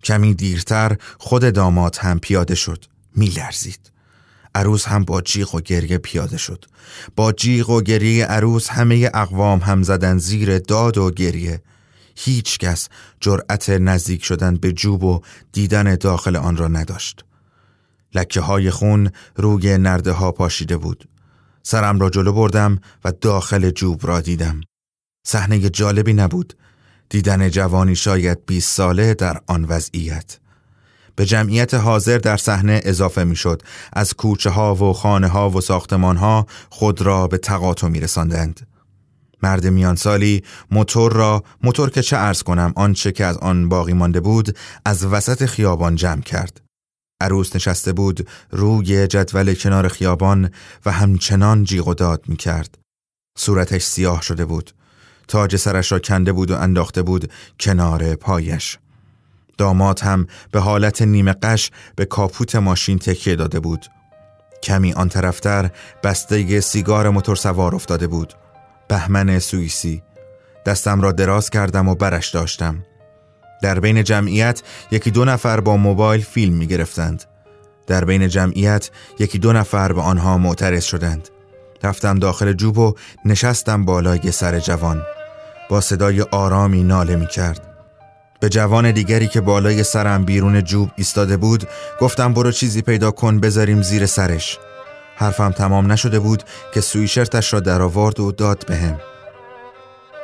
کمی 0.04 0.34
دیرتر 0.34 0.96
خود 1.18 1.54
داماد 1.54 1.96
هم 2.00 2.18
پیاده 2.18 2.54
شد. 2.54 2.84
میلرزید. 3.16 3.90
عروس 4.54 4.88
هم 4.88 5.04
با 5.04 5.20
جیغ 5.20 5.54
و 5.54 5.60
گریه 5.60 5.98
پیاده 5.98 6.36
شد. 6.36 6.64
با 7.16 7.32
جیغ 7.32 7.70
و 7.70 7.82
گریه 7.82 8.26
عروس 8.26 8.68
همه 8.68 9.10
اقوام 9.14 9.58
هم 9.58 9.82
زدن 9.82 10.18
زیر 10.18 10.58
داد 10.58 10.98
و 10.98 11.10
گریه. 11.10 11.62
هیچ 12.16 12.58
کس 12.58 12.88
جرأت 13.20 13.70
نزدیک 13.70 14.24
شدن 14.24 14.56
به 14.56 14.72
جوب 14.72 15.04
و 15.04 15.20
دیدن 15.52 15.94
داخل 15.94 16.36
آن 16.36 16.56
را 16.56 16.68
نداشت. 16.68 17.24
لکه 18.14 18.40
های 18.40 18.70
خون 18.70 19.10
روی 19.36 19.78
نرده 19.78 20.12
ها 20.12 20.32
پاشیده 20.32 20.76
بود. 20.76 21.08
سرم 21.62 21.98
را 22.00 22.10
جلو 22.10 22.32
بردم 22.32 22.80
و 23.04 23.12
داخل 23.12 23.70
جوب 23.70 24.06
را 24.06 24.20
دیدم. 24.20 24.60
صحنه 25.26 25.70
جالبی 25.70 26.12
نبود. 26.12 26.54
دیدن 27.08 27.48
جوانی 27.48 27.96
شاید 27.96 28.46
20 28.46 28.76
ساله 28.76 29.14
در 29.14 29.40
آن 29.46 29.64
وضعیت. 29.64 30.39
به 31.20 31.26
جمعیت 31.26 31.74
حاضر 31.74 32.18
در 32.18 32.36
صحنه 32.36 32.80
اضافه 32.84 33.24
می‌شد 33.24 33.62
از 33.92 34.14
کوچه 34.14 34.50
ها 34.50 34.74
و 34.74 34.92
خانه 34.92 35.28
ها 35.28 35.50
و 35.50 35.60
ساختمان 35.60 36.16
ها 36.16 36.46
خود 36.70 37.02
را 37.02 37.26
به 37.26 37.38
تقاطع 37.38 37.88
می 37.88 38.00
رساندند. 38.00 38.66
مرد 39.42 39.66
میان 39.66 39.96
سالی 39.96 40.44
موتور 40.70 41.12
را 41.12 41.42
موتور 41.62 41.90
که 41.90 42.02
چه 42.02 42.16
ارز 42.16 42.42
کنم 42.42 42.72
آنچه 42.76 43.12
که 43.12 43.24
از 43.24 43.36
آن 43.36 43.68
باقی 43.68 43.92
مانده 43.92 44.20
بود 44.20 44.58
از 44.84 45.04
وسط 45.04 45.46
خیابان 45.46 45.96
جمع 45.96 46.20
کرد 46.20 46.60
عروس 47.20 47.56
نشسته 47.56 47.92
بود 47.92 48.28
روی 48.50 49.06
جدول 49.06 49.54
کنار 49.54 49.88
خیابان 49.88 50.50
و 50.86 50.92
همچنان 50.92 51.64
جیغ 51.64 51.88
و 51.88 51.94
داد 51.94 52.22
می 52.26 52.36
کرد. 52.36 52.78
صورتش 53.38 53.82
سیاه 53.82 54.22
شده 54.22 54.44
بود. 54.44 54.70
تاج 55.28 55.56
سرش 55.56 55.92
را 55.92 55.98
کنده 55.98 56.32
بود 56.32 56.50
و 56.50 56.56
انداخته 56.56 57.02
بود 57.02 57.32
کنار 57.60 58.14
پایش. 58.14 58.78
داماد 59.60 60.00
هم 60.00 60.26
به 60.52 60.60
حالت 60.60 61.02
نیمه 61.02 61.32
قش 61.32 61.70
به 61.96 62.04
کاپوت 62.04 62.56
ماشین 62.56 62.98
تکیه 62.98 63.36
داده 63.36 63.60
بود. 63.60 63.86
کمی 64.62 64.92
آن 64.92 65.08
طرفتر 65.08 65.70
بسته 66.02 66.60
سیگار 66.60 67.10
موتور 67.10 67.36
سوار 67.36 67.74
افتاده 67.74 68.06
بود. 68.06 68.34
بهمن 68.88 69.38
سوئیسی. 69.38 70.02
دستم 70.66 71.00
را 71.00 71.12
دراز 71.12 71.50
کردم 71.50 71.88
و 71.88 71.94
برش 71.94 72.28
داشتم. 72.28 72.84
در 73.62 73.80
بین 73.80 74.04
جمعیت 74.04 74.62
یکی 74.90 75.10
دو 75.10 75.24
نفر 75.24 75.60
با 75.60 75.76
موبایل 75.76 76.20
فیلم 76.20 76.54
می 76.54 76.66
گرفتند. 76.66 77.24
در 77.86 78.04
بین 78.04 78.28
جمعیت 78.28 78.90
یکی 79.18 79.38
دو 79.38 79.52
نفر 79.52 79.92
به 79.92 80.00
آنها 80.00 80.38
معترض 80.38 80.84
شدند. 80.84 81.28
رفتم 81.82 82.18
داخل 82.18 82.52
جوب 82.52 82.78
و 82.78 82.94
نشستم 83.24 83.84
بالای 83.84 84.32
سر 84.32 84.58
جوان. 84.58 85.02
با 85.70 85.80
صدای 85.80 86.22
آرامی 86.22 86.84
ناله 86.84 87.16
می 87.16 87.26
کرد. 87.26 87.69
به 88.40 88.48
جوان 88.48 88.90
دیگری 88.90 89.28
که 89.28 89.40
بالای 89.40 89.82
سرم 89.82 90.24
بیرون 90.24 90.64
جوب 90.64 90.90
ایستاده 90.96 91.36
بود 91.36 91.68
گفتم 92.00 92.34
برو 92.34 92.52
چیزی 92.52 92.82
پیدا 92.82 93.10
کن 93.10 93.40
بذاریم 93.40 93.82
زیر 93.82 94.06
سرش. 94.06 94.58
حرفم 95.16 95.50
تمام 95.50 95.92
نشده 95.92 96.18
بود 96.18 96.42
که 96.74 96.80
سویشرتش 96.80 97.52
را 97.52 97.60
در 97.60 97.82
آورد 97.82 98.20
و 98.20 98.32
داد 98.32 98.64
بهم. 98.66 99.00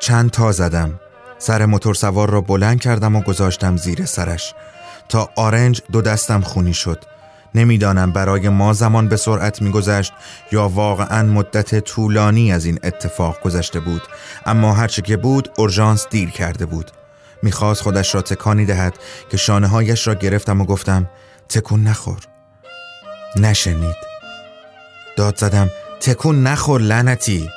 چند 0.01 0.31
تا 0.31 0.53
زدم. 0.53 1.01
سر 1.39 1.67
موتور 1.67 1.95
سوار 1.95 2.31
را 2.31 2.41
بلند 2.41 2.81
کردم 2.81 3.17
و 3.17 3.21
گذاشتم 3.21 3.77
زیر 3.77 4.05
سرش. 4.05 4.55
تا 5.09 5.31
آرنج 5.37 5.83
دو 5.93 6.03
دستم 6.03 6.41
خونی 6.41 6.75
شد. 6.75 6.99
نمی‌دانم 7.55 8.13
برای 8.13 8.49
ما 8.49 8.73
زمان 8.73 9.09
به 9.09 9.17
سرعت 9.17 9.63
میگذشت 9.63 10.13
یا 10.53 10.69
واقعا 10.69 11.23
مدت 11.23 11.81
طولانی 11.81 12.53
از 12.53 12.65
این 12.65 12.79
اتفاق 12.85 13.41
گذشته 13.41 13.81
بود. 13.81 14.03
اما 14.47 14.73
هرچه 14.73 15.03
که 15.03 15.17
بود 15.17 15.51
اورژانس 15.57 16.07
دیر 16.11 16.31
کرده 16.31 16.67
بود. 16.67 16.91
می‌خواست 17.47 17.83
خودش 17.83 18.15
را 18.15 18.23
تکانی 18.23 18.67
دهد 18.67 18.95
که 19.31 19.37
شانه 19.37 19.67
هایش 19.67 20.07
را 20.07 20.15
گرفتم 20.15 20.61
و 20.61 20.65
گفتم 20.65 21.11
تکون 21.49 21.85
نخور. 21.85 22.19
نشنید. 23.37 23.97
داد 25.17 25.37
زدم 25.37 25.71
تکون 26.01 26.43
نخور 26.43 26.81
لعنتی. 26.81 27.51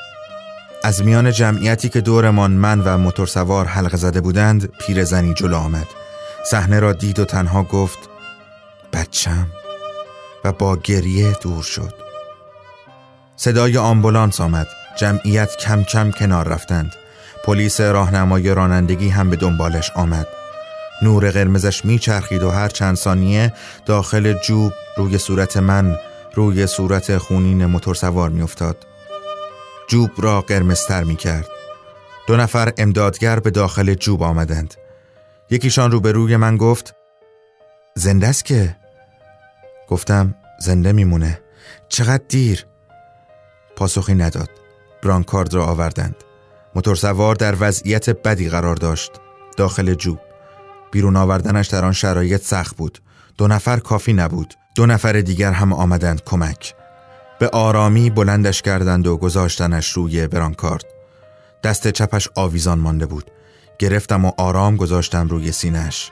از 0.84 1.04
میان 1.04 1.32
جمعیتی 1.32 1.90
که 1.90 2.02
دورمان 2.02 2.52
من 2.52 2.82
و 2.82 2.98
موتورسوار 2.98 3.66
حلقه 3.66 3.98
زده 3.98 4.22
بودند 4.22 4.72
پیرزنی 4.78 5.34
جلو 5.34 5.58
آمد. 5.58 5.88
صحنه 6.46 6.80
را 6.80 6.94
دید 6.94 7.20
و 7.20 7.26
تنها 7.26 7.64
گفت 7.64 8.00
بچم. 8.94 9.48
و 10.44 10.52
با 10.52 10.76
گریه 10.76 11.32
دور 11.42 11.64
شد. 11.64 11.94
صدای 13.36 13.78
آمبولانس 13.78 14.42
آمد. 14.42 14.68
جمعیت 14.96 15.58
کم 15.58 15.84
کم 15.84 16.12
کنار 16.12 16.48
رفتند. 16.48 16.96
پلیس 17.46 17.82
راهنمای 17.82 18.54
رانندگی 18.54 19.10
هم 19.10 19.30
به 19.30 19.36
دنبالش 19.36 19.92
آمد 19.96 20.28
نور 21.02 21.32
قرمزش 21.32 21.86
میچرخید 21.86 22.44
و 22.44 22.50
هر 22.50 22.68
چند 22.68 22.96
ثانیه 22.96 23.54
داخل 23.86 24.34
جوب 24.34 24.74
روی 24.98 25.18
صورت 25.18 25.58
من 25.58 26.00
روی 26.34 26.68
صورت 26.68 27.18
خونین 27.18 27.66
موتورسوار 27.66 28.30
میافتاد 28.30 28.86
جوب 29.90 30.12
را 30.18 30.42
قرمزتر 30.42 31.04
می 31.04 31.16
کرد. 31.16 31.48
دو 32.28 32.38
نفر 32.38 32.74
امدادگر 32.78 33.40
به 33.40 33.50
داخل 33.50 33.94
جوب 33.94 34.24
آمدند. 34.24 34.74
یکیشان 35.50 35.92
روبروی 35.92 36.38
من 36.38 36.58
گفت 36.58 36.96
زنده 37.96 38.28
است 38.28 38.46
که؟ 38.46 38.76
گفتم 39.88 40.36
زنده 40.60 40.92
میمونه. 40.92 41.42
چقدر 41.90 42.24
دیر؟ 42.30 42.66
پاسخی 43.76 44.16
نداد. 44.16 44.50
برانکارد 45.04 45.54
را 45.54 45.66
آوردند. 45.66 46.16
موتورسوار 46.80 47.36
در 47.36 47.56
وضعیت 47.60 48.10
بدی 48.10 48.50
قرار 48.50 48.76
داشت. 48.76 49.12
داخل 49.58 49.94
جوب. 49.94 50.20
بیرون 50.92 51.16
آوردنش 51.16 51.68
در 51.68 51.86
آن 51.86 51.92
شرایط 51.92 52.42
سخت 52.42 52.78
بود. 52.78 53.00
دو 53.38 53.48
نفر 53.48 53.78
کافی 53.78 54.14
نبود. 54.14 54.54
دو 54.76 54.86
نفر 54.86 55.14
دیگر 55.14 55.52
هم 55.52 55.74
آمدند 55.74 56.24
کمک. 56.24 56.76
به 57.40 57.50
آرامی 57.50 58.10
بلندش 58.10 58.62
کردند 58.62 59.08
و 59.08 59.18
گذاشتنش 59.18 59.92
روی 59.92 60.28
برانکارد 60.28 60.86
دست 61.64 61.88
چپش 61.88 62.30
آویزان 62.36 62.80
مانده 62.80 63.06
بود 63.06 63.32
گرفتم 63.80 64.26
و 64.26 64.32
آرام 64.38 64.76
گذاشتم 64.76 65.28
روی 65.28 65.52
سینش 65.52 66.12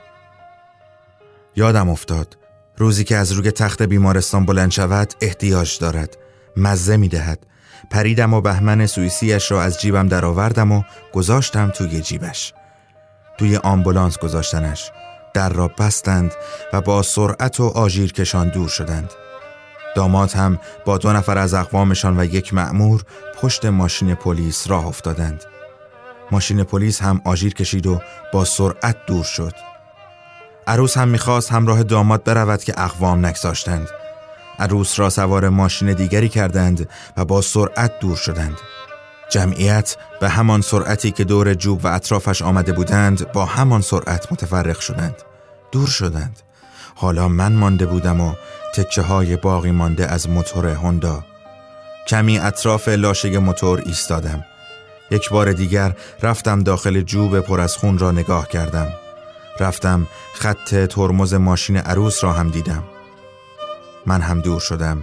یادم 1.55 1.89
افتاد 1.89 2.37
روزی 2.77 3.03
که 3.03 3.15
از 3.15 3.31
روی 3.31 3.51
تخت 3.51 3.81
بیمارستان 3.81 4.45
بلند 4.45 4.71
شود 4.71 5.13
احتیاج 5.21 5.79
دارد 5.79 6.17
مزه 6.57 6.97
می 6.97 7.07
دهد 7.07 7.45
پریدم 7.89 8.33
و 8.33 8.41
بهمن 8.41 8.85
سوئیسیش 8.85 9.51
را 9.51 9.63
از 9.63 9.81
جیبم 9.81 10.07
درآوردم 10.07 10.71
و 10.71 10.83
گذاشتم 11.13 11.69
توی 11.69 12.01
جیبش 12.01 12.53
توی 13.37 13.57
آمبولانس 13.57 14.17
گذاشتنش 14.17 14.91
در 15.33 15.49
را 15.49 15.67
بستند 15.67 16.31
و 16.73 16.81
با 16.81 17.01
سرعت 17.01 17.59
و 17.59 17.63
آژیر 17.63 18.13
کشان 18.13 18.49
دور 18.49 18.69
شدند 18.69 19.13
داماد 19.95 20.31
هم 20.31 20.59
با 20.85 20.97
دو 20.97 21.13
نفر 21.13 21.37
از 21.37 21.53
اقوامشان 21.53 22.19
و 22.19 22.25
یک 22.25 22.53
مأمور 22.53 23.03
پشت 23.41 23.65
ماشین 23.65 24.15
پلیس 24.15 24.67
راه 24.67 24.87
افتادند. 24.87 25.43
ماشین 26.31 26.63
پلیس 26.63 27.01
هم 27.01 27.21
آژیر 27.25 27.53
کشید 27.53 27.87
و 27.87 28.01
با 28.33 28.45
سرعت 28.45 28.97
دور 29.07 29.23
شد. 29.23 29.53
عروس 30.67 30.97
هم 30.97 31.07
می‌خواست 31.07 31.51
همراه 31.51 31.83
داماد 31.83 32.23
برود 32.23 32.63
که 32.63 32.73
اقوام 32.77 33.25
نگذاشتند. 33.25 33.89
عروس 34.59 34.99
را 34.99 35.09
سوار 35.09 35.49
ماشین 35.49 35.93
دیگری 35.93 36.29
کردند 36.29 36.89
و 37.17 37.25
با 37.25 37.41
سرعت 37.41 37.99
دور 37.99 38.15
شدند. 38.15 38.57
جمعیت 39.29 39.97
به 40.21 40.29
همان 40.29 40.61
سرعتی 40.61 41.11
که 41.11 41.23
دور 41.23 41.53
جوب 41.53 41.85
و 41.85 41.87
اطرافش 41.87 42.41
آمده 42.41 42.71
بودند 42.71 43.31
با 43.31 43.45
همان 43.45 43.81
سرعت 43.81 44.31
متفرق 44.31 44.79
شدند. 44.79 45.15
دور 45.71 45.87
شدند. 45.87 46.39
حالا 46.95 47.27
من 47.27 47.53
مانده 47.53 47.85
بودم 47.85 48.21
و 48.21 48.33
تکه 48.73 49.01
های 49.01 49.35
باقی 49.35 49.71
مانده 49.71 50.07
از 50.07 50.29
موتور 50.29 50.67
هوندا 50.67 51.23
کمی 52.07 52.39
اطراف 52.39 52.87
لاشه 52.87 53.39
موتور 53.39 53.83
ایستادم 53.85 54.45
یک 55.11 55.29
بار 55.29 55.53
دیگر 55.53 55.95
رفتم 56.21 56.63
داخل 56.63 57.01
جوب 57.01 57.39
پر 57.39 57.61
از 57.61 57.75
خون 57.75 57.97
را 57.97 58.11
نگاه 58.11 58.47
کردم 58.47 58.87
رفتم 59.59 60.07
خط 60.33 60.75
ترمز 60.75 61.33
ماشین 61.33 61.77
عروس 61.77 62.23
را 62.23 62.33
هم 62.33 62.49
دیدم 62.49 62.83
من 64.07 64.21
هم 64.21 64.41
دور 64.41 64.59
شدم. 64.59 65.01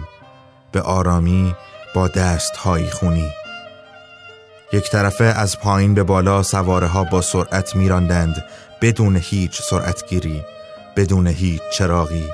به 0.71 0.81
آرامی 0.81 1.55
با 1.95 2.07
دست 2.07 2.55
های 2.55 2.89
خونی. 2.89 3.29
یک 4.73 4.91
طرفه 4.91 5.23
از 5.23 5.59
پایین 5.59 5.93
به 5.93 6.03
بالا 6.03 6.43
سواره 6.43 6.87
ها 6.87 7.03
با 7.03 7.21
سرعت 7.21 7.75
میراندند 7.75 8.43
بدون 8.81 9.17
هیچ 9.17 9.61
سرعتگیری 9.61 10.43
بدون 10.95 11.27
هیچ 11.27 11.61
چراغی. 11.73 12.29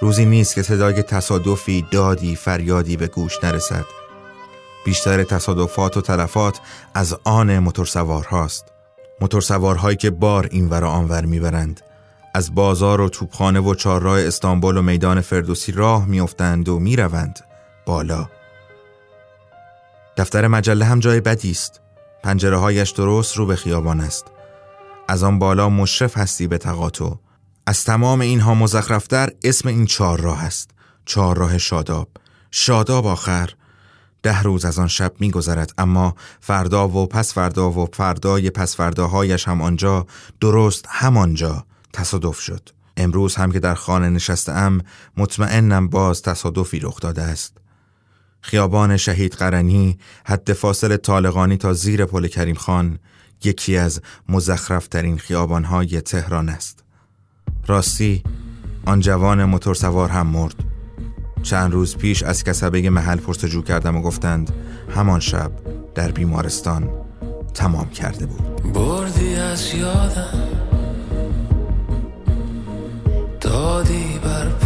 روزی 0.00 0.24
نیست 0.24 0.54
که 0.54 0.62
صدای 0.62 1.02
تصادفی 1.02 1.86
دادی 1.90 2.36
فریادی 2.36 2.96
به 2.96 3.06
گوش 3.06 3.44
نرسد. 3.44 3.84
بیشتر 4.84 5.22
تصادفات 5.22 5.96
و 5.96 6.00
تلفات 6.00 6.60
از 6.94 7.16
آن 7.24 7.58
موتورسوار 7.58 8.24
هاست 8.24 8.64
موتورسوارهایی 9.20 9.96
که 9.96 10.10
بار 10.10 10.48
این 10.50 10.68
ور 10.68 10.84
آنور 10.84 11.24
می‌برند. 11.24 11.80
از 12.34 12.54
بازار 12.54 13.00
و 13.00 13.08
توپخانه 13.08 13.60
و 13.60 13.74
چهارراه 13.74 14.20
استانبول 14.20 14.76
و 14.76 14.82
میدان 14.82 15.20
فردوسی 15.20 15.72
راه 15.72 16.06
میافتند 16.06 16.68
و 16.68 16.78
می‌روند 16.78 17.40
بالا. 17.86 18.28
دفتر 20.16 20.46
مجله 20.46 20.84
هم 20.84 21.00
جای 21.00 21.20
بدی 21.20 21.50
است. 21.50 21.80
پنجره 22.22 22.56
هایش 22.56 22.90
درست 22.90 23.36
رو 23.36 23.46
به 23.46 23.56
خیابان 23.56 24.00
است. 24.00 24.24
از 25.08 25.22
آن 25.22 25.38
بالا 25.38 25.68
مشرف 25.68 26.18
هستی 26.18 26.46
به 26.46 26.58
تقاطع. 26.58 27.10
از 27.66 27.84
تمام 27.84 28.20
اینها 28.20 28.54
مزخرفتر 28.54 29.30
اسم 29.44 29.68
این 29.68 29.86
چهار 29.86 30.20
راه 30.20 30.44
است. 30.44 30.70
چهار 31.04 31.36
راه 31.36 31.58
شاداب. 31.58 32.08
شاداب 32.50 33.06
آخر. 33.06 33.50
ده 34.22 34.42
روز 34.42 34.64
از 34.64 34.78
آن 34.78 34.88
شب 34.88 35.12
میگذرد 35.18 35.72
اما 35.78 36.14
فردا 36.40 36.88
و 36.88 37.06
پس 37.06 37.34
فردا 37.34 37.70
و 37.70 37.88
فردای 37.92 38.50
پس 38.50 38.76
فرداهایش 38.76 39.48
هم 39.48 39.62
آنجا 39.62 40.06
درست 40.40 40.84
همانجا. 40.88 41.64
تصادف 41.92 42.40
شد. 42.40 42.68
امروز 42.96 43.34
هم 43.34 43.52
که 43.52 43.60
در 43.60 43.74
خانه 43.74 44.08
نشسته 44.08 44.52
ام 44.52 44.80
مطمئنم 45.16 45.88
باز 45.88 46.22
تصادفی 46.22 46.80
رخ 46.80 47.00
داده 47.00 47.22
است. 47.22 47.58
خیابان 48.40 48.96
شهید 48.96 49.32
قرنی 49.34 49.98
حد 50.24 50.52
فاصل 50.52 50.96
طالقانی 50.96 51.56
تا 51.56 51.72
زیر 51.72 52.04
پل 52.04 52.26
کریم 52.26 52.54
خان 52.54 52.98
یکی 53.44 53.76
از 53.76 54.00
مزخرفترین 54.28 55.18
خیابانهای 55.18 56.00
تهران 56.00 56.48
است. 56.48 56.84
راستی 57.66 58.22
آن 58.86 59.00
جوان 59.00 59.44
موتورسوار 59.44 60.08
هم 60.08 60.26
مرد. 60.26 60.54
چند 61.42 61.72
روز 61.72 61.96
پیش 61.96 62.22
از 62.22 62.44
کسبه 62.44 62.90
محل 62.90 63.16
پرسجو 63.16 63.62
کردم 63.62 63.96
و 63.96 64.02
گفتند 64.02 64.52
همان 64.94 65.20
شب 65.20 65.52
در 65.94 66.10
بیمارستان 66.10 66.90
تمام 67.54 67.90
کرده 67.90 68.26
بود. 68.26 68.72
بردی 68.72 69.34
از 69.34 69.74
یادم. 69.74 70.61
دادی 73.62 74.18
بر 74.24 74.61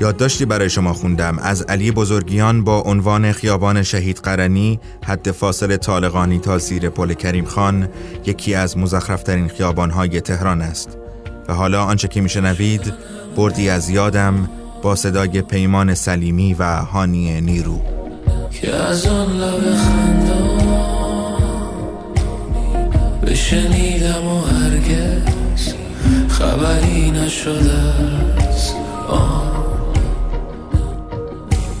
یادداشتی 0.00 0.44
برای 0.44 0.70
شما 0.70 0.92
خوندم. 0.92 1.38
از 1.38 1.62
علی 1.62 1.90
بزرگیان 1.90 2.64
با 2.64 2.80
عنوان 2.80 3.32
خیابان 3.32 3.82
شهید 3.82 4.16
قرنی 4.16 4.80
حد 5.04 5.30
فاصل 5.30 5.76
طالقانی 5.76 6.38
تا 6.38 6.58
زیر 6.58 6.88
پل 6.88 7.12
کریم 7.12 7.44
خان 7.44 7.88
یکی 8.26 8.54
از 8.54 8.78
مزخرفترین 8.78 9.48
خیابانهای 9.48 10.20
تهران 10.20 10.62
است. 10.62 10.98
و 11.48 11.54
حالا 11.54 11.84
آنچه 11.84 12.08
که 12.08 12.20
میشنوید 12.20 12.92
بردی 13.36 13.68
از 13.68 13.90
یادم 13.90 14.48
با 14.82 14.94
صدای 14.96 15.42
پیمان 15.42 15.94
سلیمی 15.94 16.54
و 16.54 16.64
هانی 16.76 17.40
نیرو. 17.40 17.80
که 18.52 18.74
از 18.74 19.06
آن 19.06 19.36
لب 19.36 19.60
بشنیدم 23.26 24.26
و 24.26 24.40
هرگز 24.40 25.74
خبری 26.28 27.10
نشده 27.10 27.72
است. 28.38 28.74
آن 29.08 29.49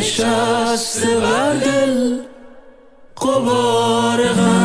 نشسته 0.00 1.20
بر 1.20 1.54
دل 1.64 2.16
قبار 3.16 4.20
غم. 4.28 4.59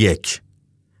یک. 0.00 0.42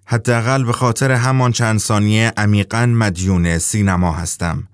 حداقل 0.06 0.64
به 0.64 0.72
خاطر 0.72 1.12
همان 1.12 1.52
چند 1.52 1.78
ثانیه 1.78 2.32
عمیقا 2.36 2.86
مدیون 2.86 3.58
سینما 3.58 4.12
هستم. 4.12 4.68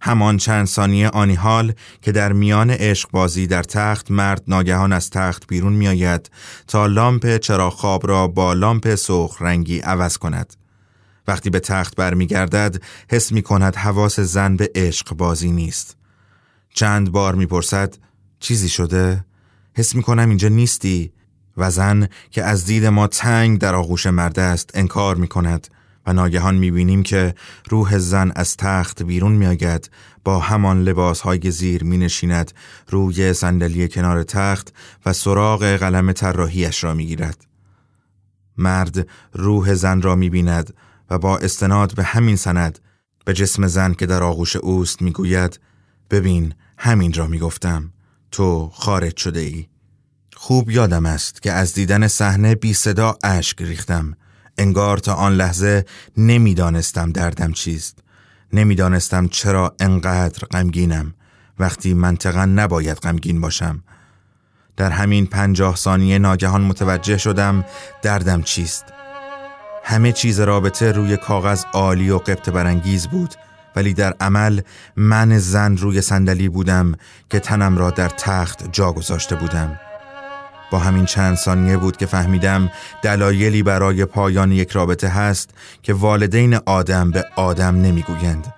همان 0.00 0.36
چند 0.36 0.66
ثانیه 0.66 1.08
آنی 1.08 1.34
حال 1.34 1.72
که 2.02 2.12
در 2.12 2.32
میان 2.32 2.70
عشق 2.70 3.10
بازی 3.10 3.46
در 3.46 3.62
تخت 3.62 4.10
مرد 4.10 4.42
ناگهان 4.48 4.92
از 4.92 5.10
تخت 5.10 5.46
بیرون 5.46 5.72
میآید 5.72 6.30
تا 6.66 6.86
لامپ 6.86 7.36
چراغ 7.36 7.72
خواب 7.72 8.06
را 8.06 8.28
با 8.28 8.52
لامپ 8.52 8.94
سرخ 8.94 9.36
رنگی 9.42 9.78
عوض 9.78 10.18
کند. 10.18 10.54
وقتی 11.28 11.50
به 11.50 11.60
تخت 11.60 11.96
برمیگردد 11.96 12.82
حس 13.10 13.32
می 13.32 13.42
کند 13.42 13.76
حواس 13.76 14.20
زن 14.20 14.56
به 14.56 14.70
عشق 14.74 15.14
بازی 15.14 15.50
نیست. 15.50 15.96
چند 16.74 17.12
بار 17.12 17.34
می‌پرسد 17.34 17.94
چیزی 18.40 18.68
شده؟ 18.68 19.24
حس 19.74 19.94
می 19.94 20.02
کنم 20.02 20.28
اینجا 20.28 20.48
نیستی. 20.48 21.12
و 21.56 21.70
زن 21.70 22.08
که 22.30 22.44
از 22.44 22.64
دید 22.64 22.86
ما 22.86 23.06
تنگ 23.06 23.58
در 23.58 23.74
آغوش 23.74 24.06
مرد 24.06 24.38
است 24.38 24.70
انکار 24.74 25.16
می 25.16 25.28
کند 25.28 25.68
و 26.06 26.12
ناگهان 26.12 26.54
می 26.54 26.70
بینیم 26.70 27.02
که 27.02 27.34
روح 27.70 27.98
زن 27.98 28.32
از 28.36 28.56
تخت 28.56 29.02
بیرون 29.02 29.32
می 29.32 29.46
آگد 29.46 29.88
با 30.24 30.38
همان 30.38 30.82
لباس 30.82 31.20
های 31.20 31.50
زیر 31.50 31.84
می 31.84 31.98
نشیند 31.98 32.52
روی 32.88 33.32
صندلی 33.32 33.88
کنار 33.88 34.22
تخت 34.22 34.72
و 35.06 35.12
سراغ 35.12 35.64
قلم 35.64 36.12
طراحیش 36.12 36.84
را 36.84 36.94
می 36.94 37.06
گیرد. 37.06 37.46
مرد 38.56 39.08
روح 39.32 39.74
زن 39.74 40.02
را 40.02 40.14
می 40.14 40.30
بیند 40.30 40.74
و 41.10 41.18
با 41.18 41.38
استناد 41.38 41.94
به 41.94 42.04
همین 42.04 42.36
سند 42.36 42.78
به 43.24 43.32
جسم 43.32 43.66
زن 43.66 43.94
که 43.94 44.06
در 44.06 44.22
آغوش 44.22 44.56
اوست 44.56 45.02
می 45.02 45.12
گوید 45.12 45.60
ببین 46.10 46.54
همین 46.78 47.12
را 47.12 47.26
می 47.26 47.38
گفتم 47.38 47.92
تو 48.30 48.70
خارج 48.72 49.16
شده 49.16 49.40
ای 49.40 49.66
خوب 50.44 50.70
یادم 50.70 51.06
است 51.06 51.42
که 51.42 51.52
از 51.52 51.74
دیدن 51.74 52.08
صحنه 52.08 52.54
بی 52.54 52.74
صدا 52.74 53.18
اشک 53.22 53.62
ریختم. 53.62 54.16
انگار 54.58 54.98
تا 54.98 55.14
آن 55.14 55.32
لحظه 55.32 55.84
نمی‌دانستم 56.16 57.12
دردم 57.12 57.52
چیست. 57.52 57.98
نمی‌دانستم 58.52 59.28
چرا 59.28 59.76
انقدر 59.80 60.46
غمگینم. 60.50 61.14
وقتی 61.58 61.94
منطقا 61.94 62.44
نباید 62.44 62.96
غمگین 62.96 63.40
باشم. 63.40 63.82
در 64.76 64.90
همین 64.90 65.26
پنجاه 65.26 65.76
ثانیه 65.76 66.18
ناگهان 66.18 66.60
متوجه 66.60 67.18
شدم 67.18 67.64
دردم 68.02 68.42
چیست. 68.42 68.84
همه 69.84 70.12
چیز 70.12 70.40
رابطه 70.40 70.92
روی 70.92 71.16
کاغذ 71.16 71.64
عالی 71.72 72.10
و 72.10 72.18
قبط 72.18 72.50
برانگیز 72.50 73.06
بود 73.06 73.34
ولی 73.76 73.94
در 73.94 74.14
عمل 74.20 74.60
من 74.96 75.38
زن 75.38 75.76
روی 75.76 76.00
صندلی 76.00 76.48
بودم 76.48 76.94
که 77.30 77.40
تنم 77.40 77.78
را 77.78 77.90
در 77.90 78.08
تخت 78.08 78.72
جا 78.72 78.92
گذاشته 78.92 79.36
بودم. 79.36 79.78
با 80.72 80.78
همین 80.78 81.04
چند 81.04 81.36
ثانیه 81.36 81.76
بود 81.76 81.96
که 81.96 82.06
فهمیدم 82.06 82.70
دلایلی 83.02 83.62
برای 83.62 84.04
پایان 84.04 84.52
یک 84.52 84.70
رابطه 84.70 85.08
هست 85.08 85.50
که 85.82 85.94
والدین 85.94 86.54
آدم 86.66 87.10
به 87.10 87.24
آدم 87.36 87.76
نمی‌گویند. 87.80 88.54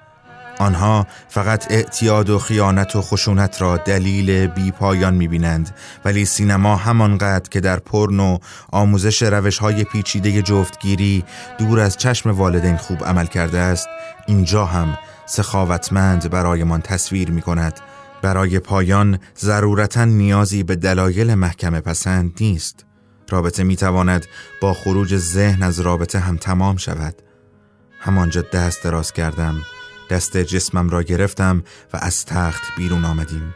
آنها 0.59 1.07
فقط 1.29 1.73
اعتیاد 1.73 2.31
و 2.31 2.39
خیانت 2.39 2.97
و 2.97 3.03
خشونت 3.03 3.63
را 3.63 3.77
دلیل 3.77 4.47
بی 4.47 4.71
پایان 4.71 5.15
می 5.15 5.29
بینند 5.29 5.77
ولی 6.05 6.25
سینما 6.25 6.77
همانقدر 6.77 7.49
که 7.49 7.61
در 7.61 7.79
پرن 7.79 8.21
و 8.21 8.39
آموزش 8.73 9.23
روش 9.23 9.59
های 9.59 9.85
پیچیده 9.85 10.43
جفتگیری 10.43 11.25
دور 11.59 11.81
از 11.81 11.97
چشم 11.97 12.31
والدین 12.31 12.77
خوب 12.77 13.05
عمل 13.05 13.27
کرده 13.27 13.59
است 13.59 13.89
اینجا 14.27 14.65
هم 14.65 14.99
سخاوتمند 15.27 16.31
برایمان 16.31 16.81
تصویر 16.81 17.31
می 17.31 17.43
کند 17.43 17.81
برای 18.25 18.59
پایان 18.59 19.19
ضرورتا 19.39 20.05
نیازی 20.05 20.63
به 20.63 20.77
دلایل 20.77 21.35
محکمه 21.35 21.81
پسند 21.81 22.39
نیست. 22.41 22.85
رابطه 23.31 23.65
می 23.65 23.77
تواند 23.77 24.27
با 24.61 24.75
خروج 24.75 25.17
ذهن 25.17 25.63
از 25.63 25.81
رابطه 25.81 26.19
هم 26.19 26.37
تمام 26.37 26.77
شود. 26.77 27.23
همانجا 27.99 28.43
دست 28.43 28.85
دراز 28.85 29.13
کردم 29.13 29.55
دست 30.11 30.37
جسمم 30.37 30.91
را 30.91 31.03
گرفتم 31.03 31.63
و 31.93 31.99
از 32.03 32.25
تخت 32.25 32.63
بیرون 32.77 33.05
آمدیم. 33.05 33.55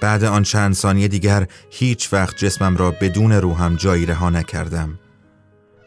بعد 0.00 0.24
آن 0.24 0.42
چند 0.42 0.74
ثانیه 0.74 1.08
دیگر 1.08 1.46
هیچ 1.70 2.12
وقت 2.12 2.36
جسمم 2.36 2.76
را 2.76 2.90
بدون 2.90 3.32
روحم 3.32 3.76
جایی 3.76 4.06
رها 4.06 4.30
نکردم. 4.30 4.98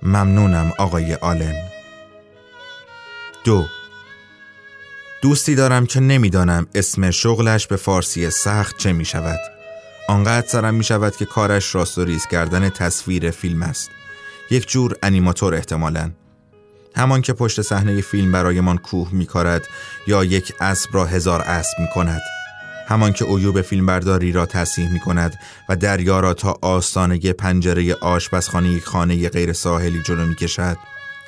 ممنونم 0.03 0.71
آقای 0.77 1.13
آلن. 1.13 1.55
دو 3.43 3.65
دوستی 5.21 5.55
دارم 5.55 5.85
که 5.85 5.99
نمی‌دانم 5.99 6.67
اسم 6.75 7.11
شغلش 7.11 7.67
به 7.67 7.75
فارسی 7.75 8.29
سخت 8.29 8.77
چه 8.77 8.93
می 8.93 9.05
شود 9.05 9.39
آنقدر 10.07 10.47
سرم 10.47 10.73
می 10.73 10.83
شود 10.83 11.15
که 11.15 11.25
کارش 11.25 11.75
راست 11.75 11.97
و 11.97 12.03
ریز 12.03 12.25
کردن 12.25 12.69
تصویر 12.69 13.31
فیلم 13.31 13.63
است. 13.63 13.89
یک 14.51 14.69
جور 14.69 14.95
انیماتور 15.03 15.55
احتمالاً. 15.55 16.11
همان 16.95 17.21
که 17.21 17.33
پشت 17.33 17.61
صحنه 17.61 18.01
فیلم 18.01 18.31
برایمان 18.31 18.77
کوه 18.77 19.09
میکارد 19.11 19.67
یا 20.07 20.23
یک 20.23 20.53
اسب 20.59 20.89
را 20.93 21.05
هزار 21.05 21.41
اسب 21.41 21.79
می 21.79 21.87
کند 21.95 22.21
همان 22.87 23.13
که 23.13 23.25
عیوب 23.25 23.61
فیلمبرداری 23.61 24.31
را 24.31 24.45
تصحیح 24.45 24.93
می 24.93 24.99
کند 24.99 25.39
و 25.69 25.75
دریا 25.75 26.19
را 26.19 26.33
تا 26.33 26.57
آستانه 26.61 27.33
پنجره 27.33 27.93
آشپزخانه 27.93 28.79
خانه 28.79 29.29
غیر 29.29 29.53
ساحلی 29.53 30.01
جلو 30.01 30.25
می 30.25 30.35
کشد 30.35 30.77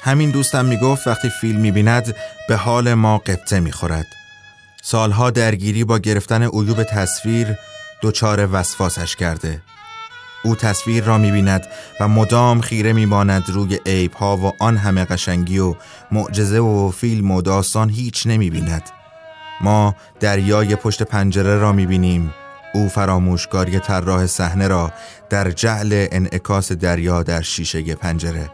همین 0.04 0.32
دوستم 0.32 0.66
می 0.66 0.78
گفت 0.78 1.08
وقتی 1.08 1.30
فیلم 1.30 1.60
می 1.60 1.72
بیند 1.72 2.16
به 2.50 2.56
حال 2.56 2.94
ما 2.94 3.18
قبطه 3.18 3.60
می 3.60 3.72
خورد 3.72 4.06
سالها 4.82 5.30
درگیری 5.30 5.84
با 5.84 6.00
گرفتن 6.00 6.44
عیوب 6.44 6.84
تصویر 6.84 7.56
دچار 8.02 8.50
وسواسش 8.52 9.16
کرده. 9.16 9.62
او 10.44 10.56
تصویر 10.56 11.04
را 11.04 11.18
می‌بیند 11.18 11.68
و 12.00 12.08
مدام 12.08 12.62
خیره 12.62 12.94
میماند 12.94 13.44
روی 13.48 13.80
عیب 13.86 14.14
ها 14.14 14.38
و 14.38 14.54
آن 14.60 14.78
همه 14.78 15.06
قشنگی 15.06 15.60
و 15.60 15.76
معجزه 16.12 16.60
و 16.60 16.92
فیلم 16.92 17.32
و 17.32 17.42
داستان 17.42 17.90
هیچ 17.90 18.28
نمی‌بیند. 18.28 18.84
ما 19.62 19.96
دریای 20.20 20.76
پشت 20.76 21.04
پنجره 21.04 21.56
را 21.56 21.72
می‌بینیم. 21.72 22.34
او 22.74 22.90
فراموشکاری 22.90 23.80
طراح 23.80 24.26
صحنه 24.26 24.68
را 24.68 24.92
در 25.30 25.52
جعل 25.52 26.08
انعکاس 26.12 26.72
دریا 26.72 27.24
در 27.24 27.42
شیشه 27.42 27.96
پنجره. 27.96 28.50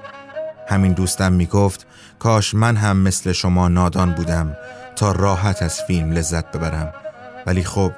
همین 0.69 0.93
دوستم 0.93 1.33
می‌گفت 1.33 1.87
کاش 2.19 2.55
من 2.55 2.75
هم 2.75 2.97
مثل 2.97 3.31
شما 3.31 3.67
نادان 3.67 4.11
بودم 4.11 4.57
تا 4.95 5.11
راحت 5.11 5.63
از 5.63 5.81
فیلم 5.81 6.11
لذت 6.11 6.51
ببرم. 6.51 6.93
ولی 7.45 7.63
خب 7.63 7.91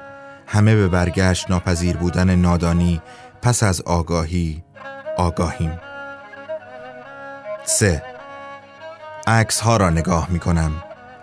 همه 0.48 0.76
به 0.76 0.88
برگشت 0.88 1.50
ناپذیر 1.50 1.98
بودن 1.98 2.36
نادانی 2.36 3.02
پس 3.42 3.64
از 3.64 3.82
آگاهی 3.82 4.64
آگاهیم. 5.18 5.80
سه. 7.66 8.04
عکس 9.28 9.60
ها 9.60 9.78
را 9.78 9.90
نگاه 9.90 10.28
می 10.30 10.40
کنم 10.40 10.72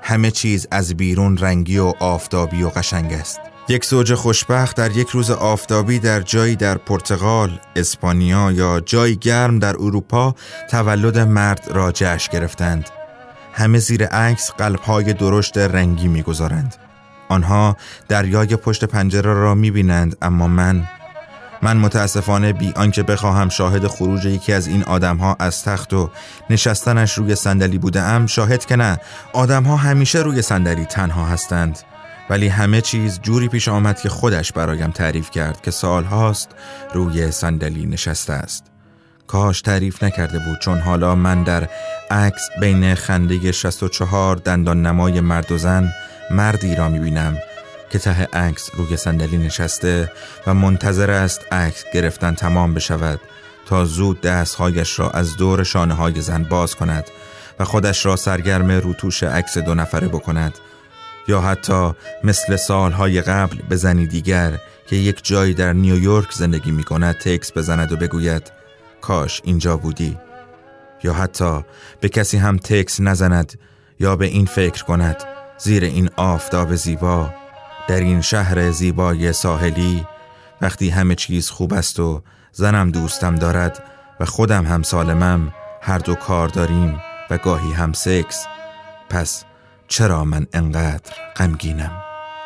همه 0.02 0.30
چیز 0.30 0.66
از 0.70 0.96
بیرون 0.96 1.38
رنگی 1.38 1.78
و 1.78 1.92
آفتابی 2.00 2.62
و 2.62 2.68
قشنگ 2.68 3.12
است. 3.12 3.40
یک 3.70 3.84
زوج 3.84 4.14
خوشبخت 4.14 4.76
در 4.76 4.96
یک 4.96 5.08
روز 5.08 5.30
آفتابی 5.30 5.98
در 5.98 6.20
جایی 6.20 6.56
در 6.56 6.78
پرتغال، 6.78 7.60
اسپانیا 7.76 8.52
یا 8.52 8.80
جایی 8.80 9.16
گرم 9.16 9.58
در 9.58 9.74
اروپا 9.76 10.34
تولد 10.70 11.18
مرد 11.18 11.68
را 11.70 11.92
جشن 11.92 12.32
گرفتند. 12.32 12.90
همه 13.52 13.78
زیر 13.78 14.06
عکس 14.06 14.50
قلبهای 14.50 15.12
درشت 15.12 15.58
رنگی 15.58 16.08
می‌گذارند. 16.08 16.74
آنها 17.28 17.76
دریای 18.08 18.56
پشت 18.56 18.84
پنجره 18.84 19.34
را 19.34 19.54
می‌بینند 19.54 20.16
اما 20.22 20.46
من 20.46 20.88
من 21.62 21.76
متاسفانه 21.76 22.52
بی 22.52 22.72
آنکه 22.76 23.02
بخواهم 23.02 23.48
شاهد 23.48 23.86
خروج 23.86 24.24
یکی 24.24 24.52
از 24.52 24.66
این 24.66 24.82
آدمها 24.84 25.36
از 25.40 25.64
تخت 25.64 25.92
و 25.92 26.10
نشستنش 26.50 27.18
روی 27.18 27.34
صندلی 27.34 27.78
بوده 27.78 28.02
ام 28.02 28.26
شاهد 28.26 28.66
که 28.66 28.76
نه 28.76 29.00
آدمها 29.32 29.76
همیشه 29.76 30.18
روی 30.18 30.42
صندلی 30.42 30.84
تنها 30.84 31.24
هستند 31.24 31.78
ولی 32.30 32.48
همه 32.48 32.80
چیز 32.80 33.20
جوری 33.20 33.48
پیش 33.48 33.68
آمد 33.68 34.00
که 34.00 34.08
خودش 34.08 34.52
برایم 34.52 34.90
تعریف 34.90 35.30
کرد 35.30 35.62
که 35.62 35.70
سالهاست 35.70 36.50
روی 36.94 37.30
صندلی 37.30 37.86
نشسته 37.86 38.32
است. 38.32 38.64
کاش 39.26 39.62
تعریف 39.62 40.02
نکرده 40.02 40.38
بود 40.38 40.58
چون 40.58 40.78
حالا 40.78 41.14
من 41.14 41.42
در 41.42 41.68
عکس 42.10 42.48
بین 42.60 42.94
خنده 42.94 43.52
64 43.52 44.36
دندان 44.36 44.86
نمای 44.86 45.20
مرد 45.20 45.52
و 45.52 45.58
زن 45.58 45.92
مردی 46.30 46.74
را 46.76 46.88
می‌بینم 46.88 47.38
که 47.90 47.98
ته 47.98 48.24
عکس 48.32 48.70
روی 48.74 48.96
صندلی 48.96 49.38
نشسته 49.38 50.12
و 50.46 50.54
منتظر 50.54 51.10
است 51.10 51.52
عکس 51.52 51.84
گرفتن 51.94 52.34
تمام 52.34 52.74
بشود 52.74 53.20
تا 53.66 53.84
زود 53.84 54.20
دستهایش 54.20 54.98
را 54.98 55.10
از 55.10 55.36
دور 55.36 55.64
شانه 55.64 55.94
های 55.94 56.20
زن 56.20 56.42
باز 56.42 56.74
کند 56.74 57.04
و 57.58 57.64
خودش 57.64 58.06
را 58.06 58.16
سرگرم 58.16 58.70
روتوش 58.70 59.22
عکس 59.22 59.58
دو 59.58 59.74
نفره 59.74 60.08
بکند. 60.08 60.54
یا 61.28 61.40
حتی 61.40 61.92
مثل 62.24 62.56
سالهای 62.56 63.22
قبل 63.22 63.56
به 63.68 63.76
زنی 63.76 64.06
دیگر 64.06 64.58
که 64.86 64.96
یک 64.96 65.20
جایی 65.22 65.54
در 65.54 65.72
نیویورک 65.72 66.32
زندگی 66.32 66.70
می 66.70 66.82
کند 66.82 67.14
تکس 67.14 67.52
بزند 67.56 67.92
و 67.92 67.96
بگوید 67.96 68.52
کاش 69.00 69.40
اینجا 69.44 69.76
بودی. 69.76 70.18
یا 71.02 71.12
حتی 71.12 71.64
به 72.00 72.08
کسی 72.08 72.36
هم 72.36 72.56
تکس 72.56 73.00
نزند 73.00 73.58
یا 74.00 74.16
به 74.16 74.26
این 74.26 74.46
فکر 74.46 74.84
کند 74.84 75.16
زیر 75.58 75.84
این 75.84 76.10
آفتاب 76.16 76.74
زیبا 76.74 77.30
در 77.88 78.00
این 78.00 78.20
شهر 78.20 78.70
زیبای 78.70 79.32
ساحلی 79.32 80.06
وقتی 80.60 80.88
همه 80.88 81.14
چیز 81.14 81.50
خوب 81.50 81.72
است 81.74 82.00
و 82.00 82.22
زنم 82.52 82.90
دوستم 82.90 83.34
دارد 83.34 83.84
و 84.20 84.24
خودم 84.24 84.66
هم 84.66 84.82
سالمم 84.82 85.52
هر 85.82 85.98
دو 85.98 86.14
کار 86.14 86.48
داریم 86.48 87.00
و 87.30 87.38
گاهی 87.38 87.72
هم 87.72 87.92
سکس 87.92 88.46
پس 89.10 89.44
چرا 89.88 90.24
من 90.24 90.46
انقدر 90.52 91.12
غمگینم؟ 91.36 91.92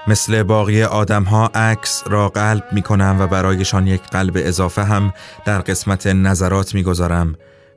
مثل 0.08 0.42
باقی 0.42 0.82
آدم 0.82 1.22
ها 1.22 1.46
عکس 1.54 2.02
را 2.06 2.28
قلب 2.28 2.64
می 2.72 2.82
کنم 2.82 3.16
و 3.20 3.26
برایشان 3.26 3.86
یک 3.86 4.02
قلب 4.02 4.32
اضافه 4.36 4.84
هم 4.84 5.12
در 5.44 5.58
قسمت 5.58 6.06
نظرات 6.06 6.74
می 6.74 6.82
گذارم 6.82 7.34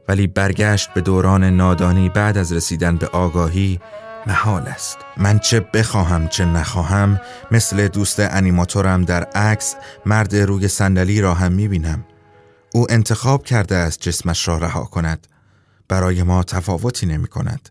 ولی 0.08 0.28
برگشت 0.28 0.94
به 0.94 1.02
دوران 1.02 1.44
نادانی 1.44 2.10
بعد 2.10 2.38
از 2.38 2.54
رسیدن 2.54 2.96
به 2.96 3.08
آگاهی 3.08 3.80
محال 4.28 4.62
است. 4.62 4.98
من 5.18 5.40
چه 5.40 5.60
بخواهم 5.60 6.28
چه 6.28 6.46
نخواهم 6.46 7.22
مثل 7.52 7.88
دوست 7.88 8.20
انیماتورم 8.20 9.06
در 9.06 9.24
عکس 9.24 9.76
مرد 10.06 10.36
روی 10.36 10.68
صندلی 10.68 11.22
را 11.22 11.34
هم 11.34 11.52
می 11.52 11.68
بینم 11.68 12.06
او 12.74 12.88
انتخاب 12.90 13.44
کرده 13.44 13.76
است 13.76 14.02
جسمش 14.02 14.48
را 14.48 14.58
رها 14.58 14.84
کند. 14.84 15.28
برای 15.88 16.24
ما 16.24 16.44
تفاوتی 16.44 17.06
نمی 17.06 17.28
کند 17.28 17.70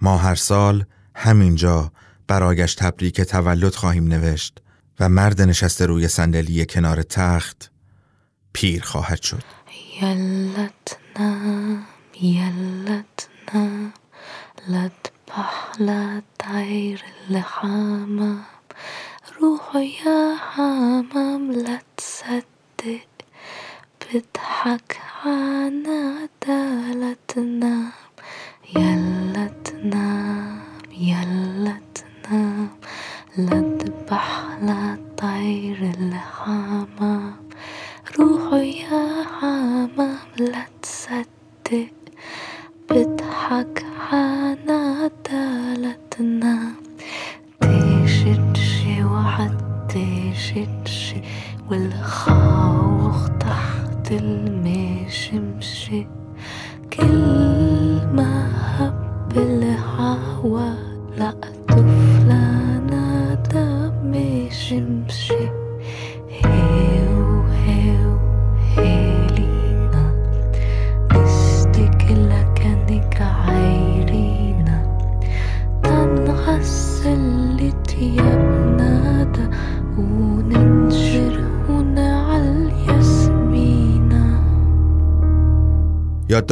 ما 0.00 0.18
هر 0.18 0.34
سال 0.34 0.84
همینجا 1.14 1.92
برایش 2.28 2.74
تبریک 2.74 3.20
تولد 3.20 3.74
خواهیم 3.74 4.08
نوشت 4.08 4.58
و 5.00 5.08
مرد 5.08 5.42
نشسته 5.42 5.86
روی 5.86 6.08
صندلی 6.08 6.66
کنار 6.66 7.02
تخت 7.02 7.70
پیر 8.52 8.82
خواهد 8.82 9.22
شد. 9.22 9.42
يلتنا 10.02 11.82
يلتنا 12.22 13.92
لا 14.68 14.90
تبح 15.04 15.72
لا 15.78 16.22
طير 16.38 17.04
الحمام 17.30 18.44
روح 19.40 19.76
يا 20.06 20.36
حمام 20.36 21.52
لا 21.52 21.78
تصدق 21.96 23.08
بضحك 24.00 25.00
عنادا 25.24 26.62
لا 26.94 27.16
تنام 27.28 28.03
يلا 28.72 29.46
تنام 29.64 30.58
يلا 30.96 31.76
تنام 31.94 32.68
لا 33.38 33.60
تبح 33.78 34.46
لا 34.62 34.96
طير 35.16 35.92
الحمام. 35.98 37.34
روح 38.18 38.52
يا 38.52 39.24
حمام 39.24 40.18
لا 40.38 40.64
تصدق. 40.82 41.92
بضحك 42.90 43.86
عنادا 44.12 45.44
لا 45.76 45.96
تنام 46.10 46.74
تشتشي 47.60 49.04
وحتشتشي 49.04 50.40
والخوخ 51.70 53.28
تحت 53.40 54.12
المشمشي 54.12 56.06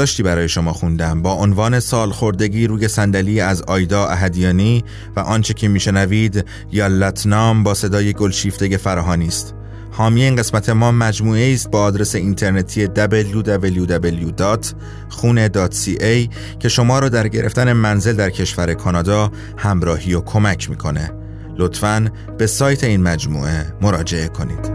یادداشتی 0.02 0.22
برای 0.22 0.48
شما 0.48 0.72
خوندم. 0.72 1.22
با 1.22 1.32
عنوان 1.32 1.80
سالخوردگی 1.80 2.66
روی 2.66 2.88
صندلی 2.88 3.40
از 3.40 3.62
آیدا 3.62 4.06
اهدیانی 4.06 4.84
و 5.16 5.20
آنچه 5.20 5.54
که 5.54 5.68
میشنوید 5.68 6.44
یا 6.72 6.86
لتنام 6.86 7.62
با 7.62 7.74
صدای 7.74 8.12
گلشیفته 8.12 8.76
فراهانی 8.76 9.26
است. 9.26 9.54
حامی 9.90 10.22
این 10.22 10.36
قسمت 10.36 10.68
ما 10.68 10.92
مجموعه 10.92 11.52
است 11.54 11.70
با 11.70 11.82
آدرس 11.82 12.14
اینترنتی 12.14 12.86
www.khune.ca 12.86 12.98
که 16.58 16.68
شما 16.68 16.98
را 16.98 17.08
در 17.08 17.28
گرفتن 17.28 17.72
منزل 17.72 18.12
در 18.12 18.30
کشور 18.30 18.74
کانادا 18.74 19.30
همراهی 19.56 20.14
و 20.14 20.20
کمک 20.20 20.70
می‌کنه. 20.70 21.10
لطفاً 21.58 22.10
به 22.38 22.46
سایت 22.46 22.84
این 22.84 23.02
مجموعه 23.02 23.72
مراجعه 23.80 24.28
کنید. 24.28 24.71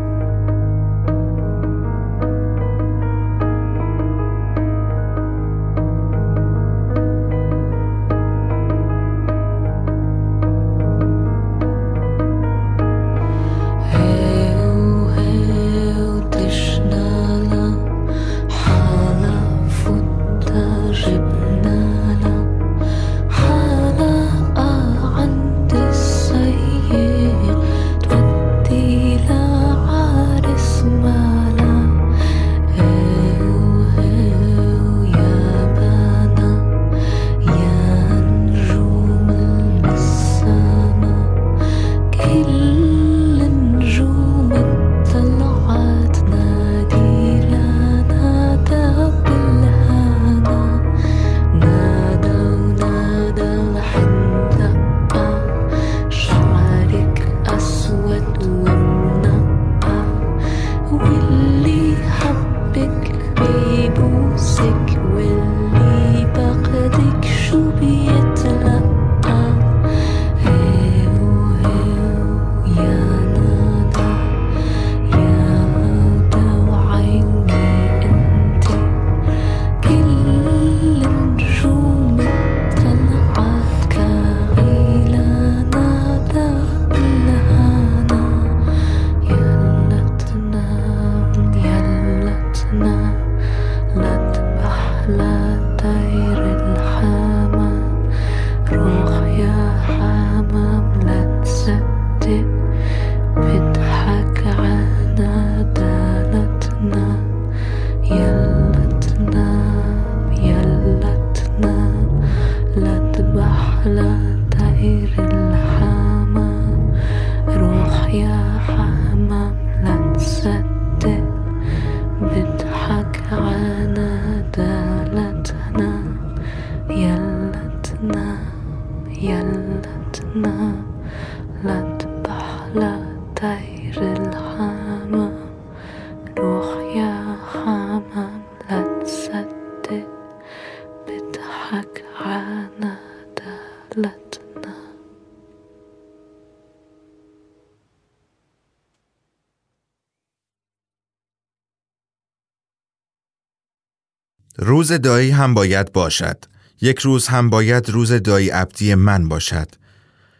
روز 154.77 154.91
دایی 154.91 155.31
هم 155.31 155.53
باید 155.53 155.93
باشد. 155.93 156.45
یک 156.81 156.99
روز 156.99 157.27
هم 157.27 157.49
باید 157.49 157.89
روز 157.89 158.11
دایی 158.11 158.49
عبدی 158.49 158.95
من 158.95 159.29
باشد. 159.29 159.67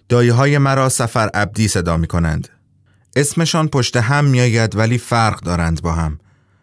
دایی 0.10 0.30
های 0.30 0.58
مرا 0.58 0.90
سفر 0.90 1.30
عبدی 1.34 1.68
صدا 1.68 1.98
می 1.98 2.08
کنند 2.08 2.50
اسمشان 3.16 3.68
پشت 3.68 3.98
هم 3.98 4.26
میآید 4.26 4.76
ولی 4.76 4.98
فرق 4.98 5.40
دارند 5.40 5.82
با 5.82 5.92
هم. 5.92 6.20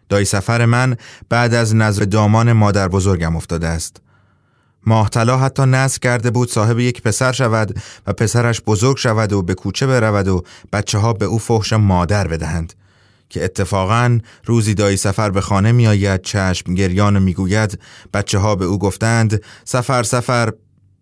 دایی 0.09 0.25
سفر 0.25 0.65
من 0.65 0.95
بعد 1.29 1.53
از 1.53 1.75
نظر 1.75 2.03
دامان 2.03 2.53
مادر 2.53 2.87
بزرگم 2.87 3.35
افتاده 3.35 3.67
است. 3.67 4.01
ماهتلا 4.85 5.37
حتی 5.37 5.63
نصر 5.63 5.99
کرده 5.99 6.31
بود 6.31 6.51
صاحب 6.51 6.79
یک 6.79 7.01
پسر 7.01 7.31
شود 7.31 7.79
و 8.07 8.13
پسرش 8.13 8.61
بزرگ 8.61 8.97
شود 8.97 9.33
و 9.33 9.41
به 9.41 9.53
کوچه 9.53 9.87
برود 9.87 10.27
و 10.27 10.43
بچه 10.73 10.97
ها 10.97 11.13
به 11.13 11.25
او 11.25 11.39
فحش 11.39 11.73
مادر 11.73 12.27
بدهند. 12.27 12.73
که 13.35 13.43
اتفاقا 13.43 14.19
روزی 14.45 14.73
دایی 14.73 14.97
سفر 14.97 15.29
به 15.29 15.41
خانه 15.41 15.71
می 15.71 15.87
آید 15.87 16.21
چشم 16.21 16.73
گریان 16.73 17.15
و 17.15 17.19
می‌گوید. 17.19 17.79
بچه 18.13 18.37
ها 18.37 18.55
به 18.55 18.65
او 18.65 18.79
گفتند 18.79 19.43
سفر 19.63 20.03
سفر 20.03 20.53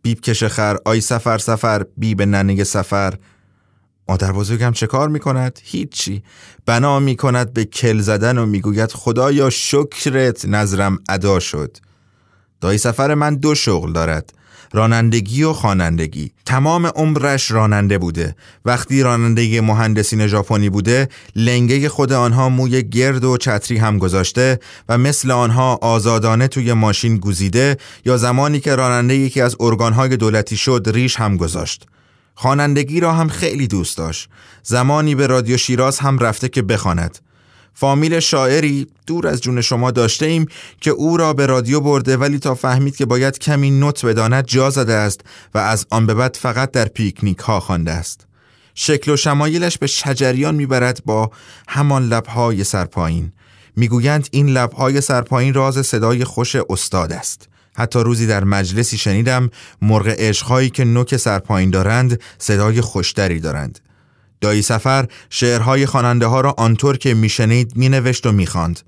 بیب 0.02 0.22
کش 0.22 0.44
خر 0.44 0.78
آی 0.86 1.02
سفر 1.02 1.38
سفر 1.38 1.86
بیب 1.98 2.22
ننه 2.22 2.64
سفر. 2.64 3.14
مادر 4.10 4.32
بزرگم 4.32 4.72
چه 4.72 4.88
کار 4.88 5.10
می 5.10 5.20
کند؟ 5.20 5.60
هیچی. 5.64 6.24
بنا 6.66 7.00
می 7.00 7.16
کند 7.16 7.54
به 7.54 7.66
کل 7.66 8.00
زدن 8.00 8.38
و 8.38 8.46
می‌گوید 8.46 8.92
خدایا 8.92 9.50
شکرت 9.50 10.46
نظرم 10.46 11.00
ادا 11.10 11.40
شد. 11.40 11.78
دایی 12.62 12.78
سفر 12.78 13.14
من 13.14 13.36
دو 13.36 13.56
شغل 13.56 13.94
دارد. 13.94 14.34
رانندگی 14.74 15.44
و 15.44 15.54
خوانندگی. 15.54 16.32
تمام 16.46 16.86
عمرش 16.86 17.52
راننده 17.52 17.98
بوده. 17.98 18.36
وقتی 18.66 19.04
راننده 19.04 19.62
مهندسین 19.62 20.28
ژاپنی 20.28 20.70
بوده 20.70 21.10
لنگه 21.36 21.90
خود 21.90 22.14
آنها 22.14 22.50
موی 22.50 22.84
گرد 22.84 23.24
و 23.24 23.38
چتری 23.38 23.78
هم 23.78 23.98
گذاشته 23.98 24.60
و 24.90 24.98
مثل 24.98 25.32
آنها 25.32 25.76
آزادانه 25.82 26.48
توی 26.48 26.74
ماشین 26.74 27.18
گزیده 27.18 27.78
یا 28.06 28.18
زمانی 28.18 28.60
که 28.60 28.76
راننده 28.76 29.16
یکی 29.16 29.42
از 29.42 29.56
ارگانهای 29.60 30.18
دولتی 30.18 30.58
شد 30.58 30.84
ریش 30.94 31.16
هم 31.16 31.38
گذاشت. 31.38 31.88
خوانندگی 32.36 33.00
را 33.00 33.14
هم 33.14 33.28
خیلی 33.28 33.68
دوست 33.68 33.98
داشت. 33.98 34.30
زمانی 34.64 35.16
به 35.16 35.28
رادیو 35.28 35.58
شیراز 35.58 36.00
هم 36.00 36.20
رفته 36.20 36.50
که 36.50 36.62
بخواند. 36.62 37.20
فامیل 37.74 38.20
شاعری 38.20 38.88
دور 39.08 39.28
از 39.28 39.42
جون 39.42 39.62
شما 39.62 39.92
داشته 39.92 40.26
ایم 40.26 40.46
که 40.82 40.92
او 40.92 41.18
را 41.18 41.34
به 41.34 41.46
رادیو 41.46 41.80
برده 41.80 42.18
ولی 42.18 42.40
تا 42.40 42.56
فهمید 42.56 42.96
که 42.96 43.06
باید 43.06 43.40
کمی 43.40 43.72
نوت 43.72 44.06
بداند 44.06 44.46
جا 44.46 44.70
زده 44.70 44.94
است 44.94 45.22
و 45.54 45.58
از 45.58 45.86
آن 45.90 46.06
به 46.06 46.14
بعد 46.14 46.38
فقط 46.42 46.72
در 46.72 46.86
پیکنیک 46.86 47.40
ها 47.40 47.60
خوانده 47.60 47.92
است. 47.92 48.28
شکل 48.76 49.12
و 49.12 49.18
شمایلش 49.18 49.78
به 49.78 49.88
شجریان 49.88 50.56
می‌برد 50.56 51.02
با 51.06 51.32
همان 51.68 52.08
لبهای 52.08 52.64
سرپایین. 52.64 53.32
می‌گویند 53.76 54.28
این 54.32 54.50
لبهای 54.50 55.02
سرپایین 55.02 55.54
راز 55.54 55.86
صدای 55.86 56.24
خوش 56.24 56.56
استاد 56.70 57.12
است. 57.12 57.48
حتی 57.76 58.00
روزی 58.00 58.28
در 58.28 58.44
مجلسی 58.44 58.98
شنیدم 58.98 59.50
مرغ 59.82 60.08
عشقهایی 60.08 60.70
که 60.70 60.84
نوک 60.84 61.18
سرپایین 61.18 61.70
دارند 61.70 62.22
صدای 62.38 62.82
خوشتری 62.82 63.40
دارند. 63.40 63.80
دایی 64.44 64.62
سفر 64.62 65.08
شعرهای 65.30 65.86
خواننده 65.86 66.26
ها 66.26 66.42
را 66.42 66.56
آنطور 66.58 66.98
که 66.98 67.14
میشنید 67.14 67.74
مینوشت 67.76 68.26
و 68.26 68.32
می‌خواند. 68.32 68.80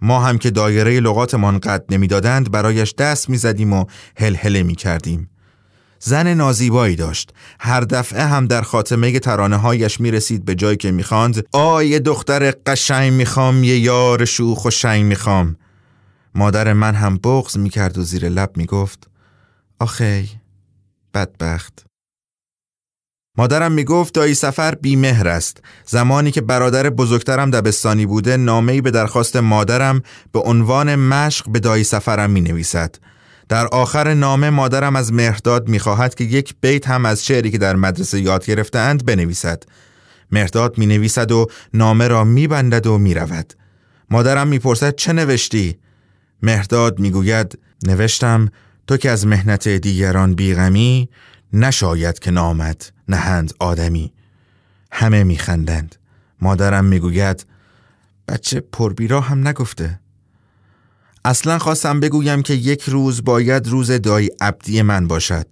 ما 0.00 0.20
هم 0.20 0.38
که 0.38 0.50
دایره 0.50 1.00
لغاتمان 1.00 1.58
قد 1.58 1.84
نمی‌دادند 1.90 2.50
برایش 2.50 2.94
دست 2.94 3.30
می‌زدیم 3.30 3.72
و 3.72 3.84
هلهله 4.16 4.62
می‌کردیم. 4.62 5.30
زن 6.00 6.34
نازیبایی 6.34 6.96
داشت 6.96 7.32
هر 7.60 7.80
دفعه 7.80 8.24
هم 8.24 8.46
در 8.46 8.62
خاتمه 8.62 9.18
ترانه 9.18 9.56
هایش 9.56 10.00
می 10.00 10.10
رسید 10.10 10.44
به 10.44 10.54
جایی 10.54 10.76
که 10.76 10.90
می‌خواند 10.90 11.46
آی 11.52 12.00
دختر 12.00 12.50
قشنگ 12.50 13.12
می‌خوام 13.12 13.64
یه 13.64 13.78
یار 13.78 14.24
شوخ 14.24 14.64
و 14.64 14.70
شنگ 14.70 15.04
می‌خوام 15.04 15.56
مادر 16.34 16.72
من 16.72 16.94
هم 16.94 17.16
بغز 17.16 17.58
می‌کرد 17.58 17.98
و 17.98 18.02
زیر 18.02 18.28
لب 18.28 18.50
می‌گفت 18.56 19.10
آخی 19.78 20.30
بدبخت 21.14 21.87
مادرم 23.38 23.72
می‌گفت 23.72 24.14
دایی 24.14 24.34
سفر 24.34 24.74
بیمهر 24.74 25.28
است. 25.28 25.62
زمانی 25.86 26.30
که 26.30 26.40
برادر 26.40 26.90
بزرگترم 26.90 27.50
دبستانی 27.50 28.06
بوده 28.06 28.36
نامه‌ای 28.36 28.80
به 28.80 28.90
درخواست 28.90 29.36
مادرم 29.36 30.02
به 30.32 30.40
عنوان 30.40 30.94
مشق 30.94 31.48
به 31.48 31.60
دایی 31.60 31.84
سفرم 31.84 32.30
می 32.30 32.40
نویسد 32.40 32.96
در 33.48 33.66
آخر 33.66 34.14
نامه 34.14 34.50
مادرم 34.50 34.96
از 34.96 35.12
مهرداد 35.12 35.68
می‌خواهد 35.68 36.14
که 36.14 36.24
یک 36.24 36.54
بیت 36.60 36.88
هم 36.88 37.06
از 37.06 37.26
شعری 37.26 37.50
که 37.50 37.58
در 37.58 37.76
مدرسه 37.76 38.20
یاد 38.20 38.46
گرفتهاند 38.46 39.04
بنویسد. 39.04 39.62
مهرداد 40.32 40.78
می 40.78 40.86
نویسد 40.86 41.32
و 41.32 41.46
نامه 41.74 42.08
را 42.08 42.24
میبندد 42.24 42.86
و 42.86 42.98
می‌رود. 42.98 43.54
مادرم 44.10 44.48
می‌پرسد 44.48 44.94
چه 44.94 45.12
نوشتی؟ 45.12 45.78
مهرداد 46.42 46.98
می‌گوید 46.98 47.58
نوشتم 47.86 48.48
تو 48.86 48.96
که 48.96 49.10
از 49.10 49.26
مهنت 49.26 49.68
دیگران 49.68 50.34
بیغمی 50.34 51.08
نشاید 51.52 52.18
که 52.18 52.30
نامد 52.30 52.97
نهند 53.08 53.52
آدمی. 53.58 54.12
همه 54.92 55.24
میخندند. 55.24 55.96
مادرم 56.40 56.84
می‌گوید 56.84 57.46
بچه 58.28 58.60
پربیرا 58.60 59.20
هم 59.20 59.48
نگفته. 59.48 60.00
اصلا 61.24 61.58
خواستم 61.58 62.00
بگویم 62.00 62.42
که 62.42 62.54
یک 62.54 62.82
روز 62.82 63.24
باید 63.24 63.68
روز 63.68 63.90
دای 63.90 64.30
عبدی 64.40 64.82
من 64.82 65.08
باشد. 65.08 65.46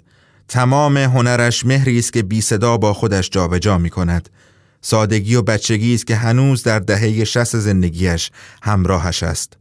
تمام 0.49 0.97
هنرش 0.97 1.67
مهری 1.67 1.99
است 1.99 2.13
که 2.13 2.23
بی 2.23 2.41
صدا 2.41 2.77
با 2.77 2.95
خودش 2.95 3.31
جابجا 3.31 3.59
جا 3.59 3.79
می 3.79 3.91
کند 3.91 4.29
سادگی 4.81 5.35
و 5.35 5.43
بچگی 5.43 5.95
است 5.95 6.07
که 6.07 6.17
هنوز 6.17 6.63
در 6.63 6.79
دهه 6.79 7.25
شست 7.25 7.59
زندگیش 7.59 8.31
همراهش 8.63 9.23
است. 9.23 9.57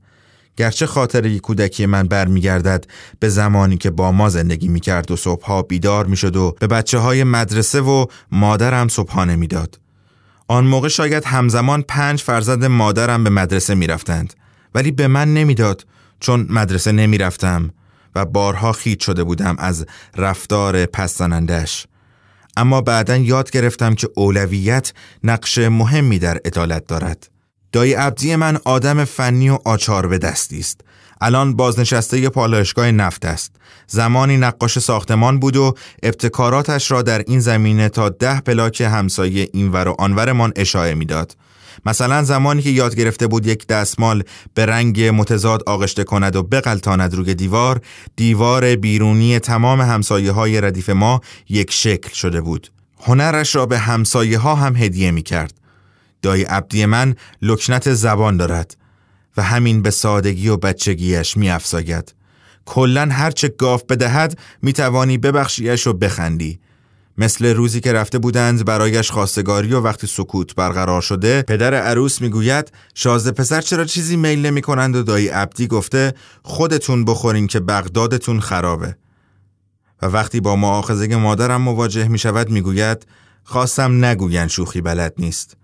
گرچه 0.58 0.86
خاطره 0.86 1.40
کودکی 1.40 1.86
من 1.86 2.04
برمیگردد 2.04 2.86
به 3.20 3.30
زمانی 3.30 3.78
که 3.78 3.90
با 3.90 4.12
ما 4.12 4.30
زندگی 4.30 4.68
می‌کرد 4.68 5.12
و 5.12 5.16
صبحها 5.16 5.62
بیدار 5.62 6.06
می‌شد 6.06 6.36
و 6.36 6.56
به 6.60 6.68
بچه 6.68 6.98
های 6.98 7.24
مدرسه 7.24 7.82
و 7.82 8.06
مادرم 8.32 8.88
صبحانه 8.88 9.36
می‌داد. 9.36 9.80
آن 10.48 10.66
موقع 10.66 10.88
شاید 10.88 11.26
همزمان 11.26 11.82
پنج 11.82 12.22
فرزند 12.22 12.66
مادرم 12.66 13.24
به 13.24 13.30
مدرسه 13.30 13.76
می‌رفتند 13.76 14.34
ولی 14.76 14.92
به 14.92 15.08
من 15.08 15.34
نمی‌داد 15.34 15.86
چون 16.20 16.48
مدرسه 16.50 16.92
نمی‌رفتم 16.92 17.74
و 18.16 18.26
بارها 18.26 18.72
خیت 18.72 19.00
شده 19.00 19.24
بودم 19.24 19.56
از 19.60 19.86
رفتار 20.16 20.86
پسزنندش 20.86 21.88
اما 22.58 22.82
بعدا 22.82 23.16
یاد 23.16 23.52
گرفتم 23.52 23.96
که 23.96 24.10
اولویت 24.16 24.94
نقش 25.24 25.58
مهمی 25.58 26.20
در 26.20 26.38
عدالت 26.46 26.88
دارد 26.88 27.30
دایی 27.76 27.94
عبدی 27.94 28.36
من 28.36 28.58
آدم 28.66 29.06
فنی 29.06 29.50
و 29.50 29.58
آچار 29.66 30.08
به 30.08 30.18
دستی 30.18 30.60
است. 30.60 30.82
الان 31.22 31.56
بازنشسته 31.56 32.30
پالایشگاه 32.30 32.92
نفت 32.92 33.26
است. 33.26 33.56
زمانی 33.88 34.38
نقاش 34.38 34.80
ساختمان 34.80 35.40
بود 35.40 35.56
و 35.56 35.76
ابتکاراتش 36.04 36.92
را 36.92 37.02
در 37.02 37.24
این 37.28 37.40
زمینه 37.40 37.90
تا 37.90 38.10
ده 38.10 38.42
پلاک 38.42 38.82
همسایه 38.82 39.50
اینور 39.54 39.88
و 39.88 39.96
آنورمان 40.00 40.54
اشاعه 40.56 40.94
می‌داد. 40.94 41.38
مثلا 41.86 42.24
زمانی 42.24 42.62
که 42.62 42.70
یاد 42.70 42.96
گرفته 42.96 43.28
بود 43.28 43.48
یک 43.48 43.68
دستمال 43.68 44.24
به 44.54 44.66
رنگ 44.66 45.02
متضاد 45.04 45.64
آغشته 45.66 46.04
کند 46.04 46.36
و 46.36 46.44
بغلتاند 46.44 47.14
روی 47.16 47.36
دیوار 47.36 47.82
دیوار 48.16 48.76
بیرونی 48.76 49.40
تمام 49.40 49.82
همسایه 49.82 50.32
های 50.32 50.62
ردیف 50.62 50.90
ما 50.90 51.22
یک 51.50 51.72
شکل 51.72 52.14
شده 52.14 52.42
بود 52.42 52.72
هنرش 53.02 53.56
را 53.56 53.66
به 53.66 53.78
همسایه 53.78 54.40
ها 54.40 54.56
هم 54.56 54.76
هدیه 54.76 55.12
می 55.12 55.22
کرد 55.24 55.65
دای 56.26 56.44
عبدی 56.44 56.86
من 56.86 57.16
لکنت 57.42 57.94
زبان 57.94 58.38
دارد 58.38 58.78
و 59.38 59.44
همین 59.44 59.82
به 59.82 59.92
سادگی 59.92 60.50
و 60.50 60.58
بچگیش 60.58 61.38
می 61.38 61.50
افزاید. 61.50 62.16
کلن 62.66 63.12
هرچه 63.12 63.48
گاف 63.48 63.84
بدهد 63.84 64.40
می 64.62 64.74
توانی 64.74 65.18
ببخشیش 65.18 65.88
و 65.88 65.94
بخندی. 65.94 66.60
مثل 67.18 67.46
روزی 67.46 67.82
که 67.82 67.94
رفته 67.94 68.20
بودند 68.20 68.66
برایش 68.66 69.12
خواستگاری 69.12 69.74
و 69.74 69.80
وقتی 69.80 70.08
سکوت 70.08 70.56
برقرار 70.56 71.02
شده 71.02 71.42
پدر 71.42 71.74
عروس 71.74 72.22
می‌گوید 72.22 72.72
شازده 72.96 73.32
پسر 73.32 73.62
چرا 73.62 73.86
چیزی 73.86 74.18
میل 74.18 74.46
نمی 74.46 74.62
کنند 74.62 74.96
و 74.96 75.04
دایی 75.04 75.28
عبدی 75.28 75.68
گفته 75.68 76.14
خودتون 76.44 77.06
بخورین 77.06 77.48
که 77.48 77.60
بغدادتون 77.60 78.40
خرابه 78.40 78.96
و 80.02 80.06
وقتی 80.06 80.40
با 80.40 80.56
معاخذه 80.56 81.16
مادرم 81.16 81.62
مواجه 81.62 82.08
می 82.08 82.18
شود 82.18 82.50
می 82.50 82.62
گوید 82.62 83.06
خواستم 83.44 84.06
نگوین 84.06 84.48
شوخی 84.48 84.82
بلد 84.82 85.14
نیست 85.18 85.58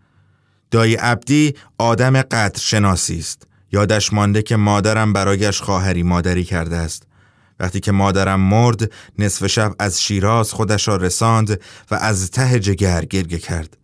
دایی 0.72 0.96
عبدی 0.96 1.56
آدم 1.78 2.22
قدر 2.22 2.60
شناسی 2.60 3.20
است. 3.20 3.48
یادش 3.72 4.14
مانده 4.14 4.42
که 4.42 4.56
مادرم 4.56 5.14
برایش 5.14 5.62
خواهری 5.62 6.04
مادری 6.04 6.44
کرده 6.44 6.76
است. 6.76 7.04
وقتی 7.60 7.80
که 7.80 7.92
مادرم 7.92 8.40
مرد 8.40 8.92
نصف 9.20 9.48
شب 9.48 9.76
از 9.80 10.02
شیراز 10.02 10.54
خودش 10.54 10.88
را 10.88 10.96
رساند 10.96 11.62
و 11.92 11.96
از 11.96 12.32
ته 12.32 12.60
جگر 12.60 13.06
گرگه 13.06 13.38
کرد. 13.38 13.78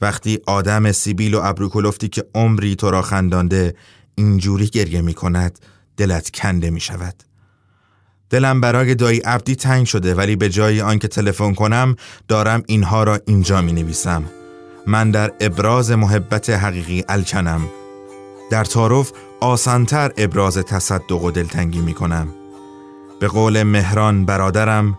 وقتی 0.00 0.38
آدم 0.46 0.92
سیبیل 0.92 1.34
و 1.34 1.40
ابروکلفتی 1.44 2.08
که 2.08 2.24
عمری 2.34 2.76
تو 2.76 2.90
را 2.90 3.02
خندانده 3.02 3.74
اینجوری 4.14 4.66
گریه 4.66 5.00
می 5.00 5.14
کند 5.14 5.58
دلت 5.96 6.30
کنده 6.30 6.70
می 6.70 6.80
شود. 6.80 7.14
دلم 8.30 8.60
برای 8.60 8.94
دایی 8.94 9.18
عبدی 9.18 9.56
تنگ 9.56 9.86
شده 9.86 10.14
ولی 10.14 10.36
به 10.36 10.48
جای 10.48 10.80
آنکه 10.80 11.08
تلفن 11.08 11.54
کنم 11.54 11.96
دارم 12.28 12.62
اینها 12.66 13.04
را 13.04 13.20
اینجا 13.26 13.62
می 13.62 13.72
نویسم. 13.72 14.24
من 14.86 15.10
در 15.10 15.32
ابراز 15.40 15.90
محبت 15.90 16.50
حقیقی 16.50 17.04
الکنم. 17.08 17.60
در 18.50 18.64
تعارف 18.64 19.12
آسانتر 19.40 20.12
ابراز 20.16 20.58
تصدق 20.58 21.22
و 21.24 21.30
دلتنگی 21.30 21.80
می 21.80 21.94
کنم 21.94 22.28
به 23.20 23.28
قول 23.28 23.62
مهران 23.62 24.24
برادرم 24.24 24.98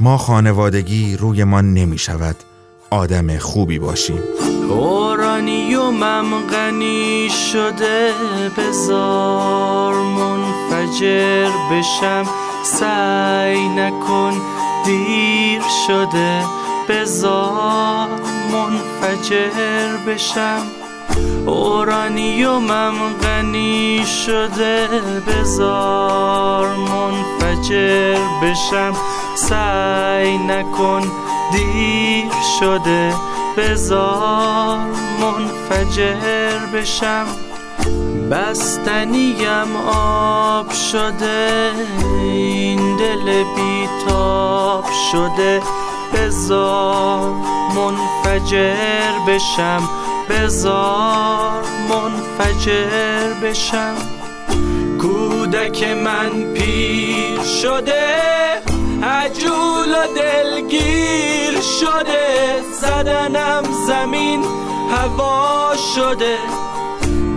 ما 0.00 0.18
خانوادگی 0.18 1.16
روی 1.16 1.44
ما 1.44 1.60
نمی 1.60 1.98
شود 1.98 2.36
آدم 2.90 3.38
خوبی 3.38 3.78
باشیم. 3.78 4.18
اورانیومم 4.70 6.48
غنی 6.50 7.28
شده 7.52 8.12
بزار 8.58 9.94
منفجر 9.94 11.50
بشم. 11.72 12.24
سعی 12.64 13.68
نکن 13.68 14.32
دیر 14.84 15.62
شده 15.86 16.44
بزار 16.88 18.08
منفجر 18.52 19.96
بشم. 20.06 20.62
اورانیومم 21.46 22.94
غنی 23.22 24.04
شده. 24.26 24.88
بزار 25.26 26.68
منفجر 26.76 28.18
بشم. 28.42 28.94
سعی 29.34 30.38
نکن 30.38 31.02
دیر 31.52 32.32
شده. 32.60 33.14
بزار 33.56 34.78
منفجر 35.20 36.58
بشم. 36.74 37.26
بستنیم 38.30 39.76
آب 39.92 40.72
شده. 40.72 41.70
این 42.22 42.96
دل 42.96 43.44
بیتاب 43.56 44.84
شده. 45.12 45.62
بزار 46.14 47.34
منفجر 47.76 49.12
بشم 49.28 49.88
بزار 50.30 51.62
منفجر 51.88 53.32
بشم. 53.42 53.94
کودک 55.00 55.84
من 55.84 56.54
پیر 56.54 57.42
شده 57.62 58.26
عجول 59.02 59.92
و 59.92 60.06
دلگیر 60.16 61.60
شده 61.80 62.62
زدنم 62.80 63.62
زمین 63.86 64.44
هوا 64.90 65.72
شده. 65.94 66.38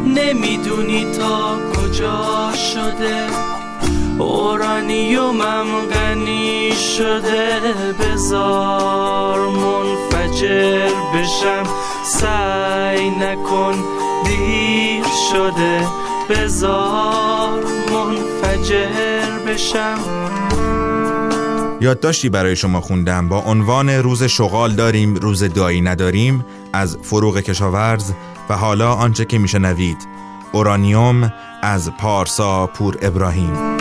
نمی‌دونی 0.05 1.11
تا 1.11 1.57
کجا 1.73 2.51
شده. 2.73 3.58
اورانیومم 4.21 5.65
غنی 5.93 6.71
شده 6.97 7.59
بزار 7.99 9.39
منفجر 9.49 10.89
بشم. 11.15 11.63
سعی 12.03 13.09
نکن 13.09 13.83
دیر 14.25 15.03
شده 15.31 15.87
بزار 16.29 17.63
منفجر 17.93 19.29
بشم. 19.47 19.99
یادداشتی 21.81 22.29
برای 22.29 22.55
شما 22.55 22.81
خوندم. 22.81 23.29
با 23.29 23.39
عنوان 23.39 23.89
روز 23.89 24.23
شغال 24.23 24.71
داریم 24.71 25.15
روز 25.15 25.43
دایی 25.43 25.81
نداریم 25.81 26.45
از 26.73 26.97
فروغ 27.01 27.39
کشاورز 27.39 28.11
و 28.49 28.53
حالا 28.53 28.93
آنچه 28.93 29.25
که 29.25 29.37
میشنوید. 29.37 30.07
اورانیوم 30.51 31.33
از 31.61 31.91
پارسا 31.97 32.67
پور 32.67 32.97
ابراهیم. 33.01 33.79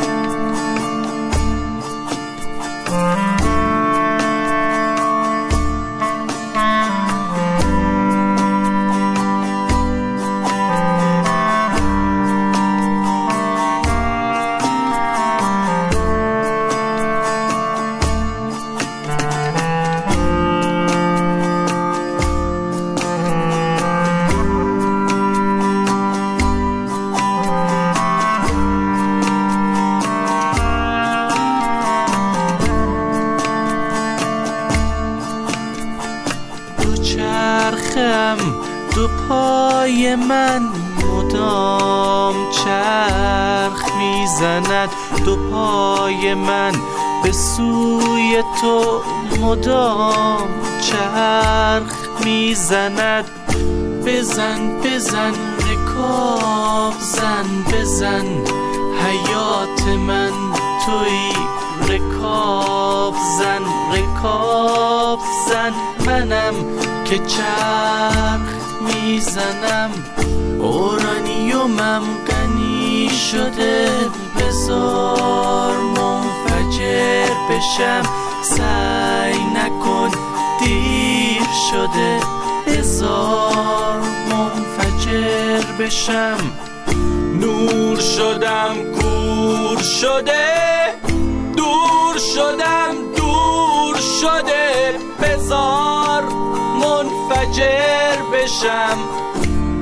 من 40.29 40.63
مدام 41.05 42.35
چرخ 42.51 43.97
می‌زند. 43.99 44.91
دو 45.25 45.37
پای 45.37 46.35
من 46.35 46.73
به 47.23 47.33
سوی 47.33 48.43
تو 48.61 49.01
مدام 49.41 50.49
چرخ 50.81 51.93
می‌زند. 52.25 53.25
بزن 54.07 54.81
بزن 54.81 55.33
رکاب 55.59 56.95
زن 57.01 57.63
بزن. 57.73 58.27
حیات 59.05 59.87
من 59.99 60.33
توی 60.87 61.33
رکاب 61.95 63.15
زن 63.39 63.63
رکاب 63.93 65.21
زن. 65.49 65.73
منم 66.07 66.55
که 67.05 67.19
چرخ 67.19 68.41
می‌زنم. 68.81 69.91
اورانیومم 70.61 72.03
غنی 72.27 73.11
شده 73.31 73.89
بزار 74.39 75.77
منفجر 75.77 77.35
بشم. 77.51 78.03
سعی 78.43 79.45
نکن 79.45 80.11
دیر 80.61 81.43
شده 81.71 82.21
بزار 82.67 84.01
منفجر 84.31 85.63
بشم. 85.79 86.39
نور 87.41 88.01
شدم 88.01 88.75
کور 89.01 89.83
شده 89.83 90.95
دور 91.57 92.19
شدم 92.35 92.95
دور 93.17 93.97
شده. 94.21 94.99
بزار 95.23 96.25
منفجر 96.81 98.17
بشم. 98.33 98.99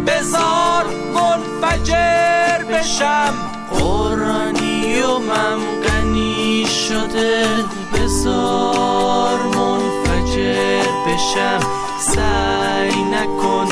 بزار 0.06 0.84
منفجر 1.14 2.64
بشم. 2.64 3.34
قرانیومم 3.70 5.60
غنی 5.84 6.66
شده 6.66 7.46
بزار 7.94 9.38
منفجر 9.42 10.86
بشم. 11.06 11.60
سعی 11.98 13.02
نکن 13.02 13.68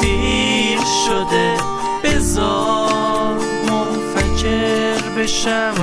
دیر 0.00 0.78
شده 1.06 1.56
بزار 2.04 3.36
منفجر 3.70 5.00
بشم. 5.16 5.74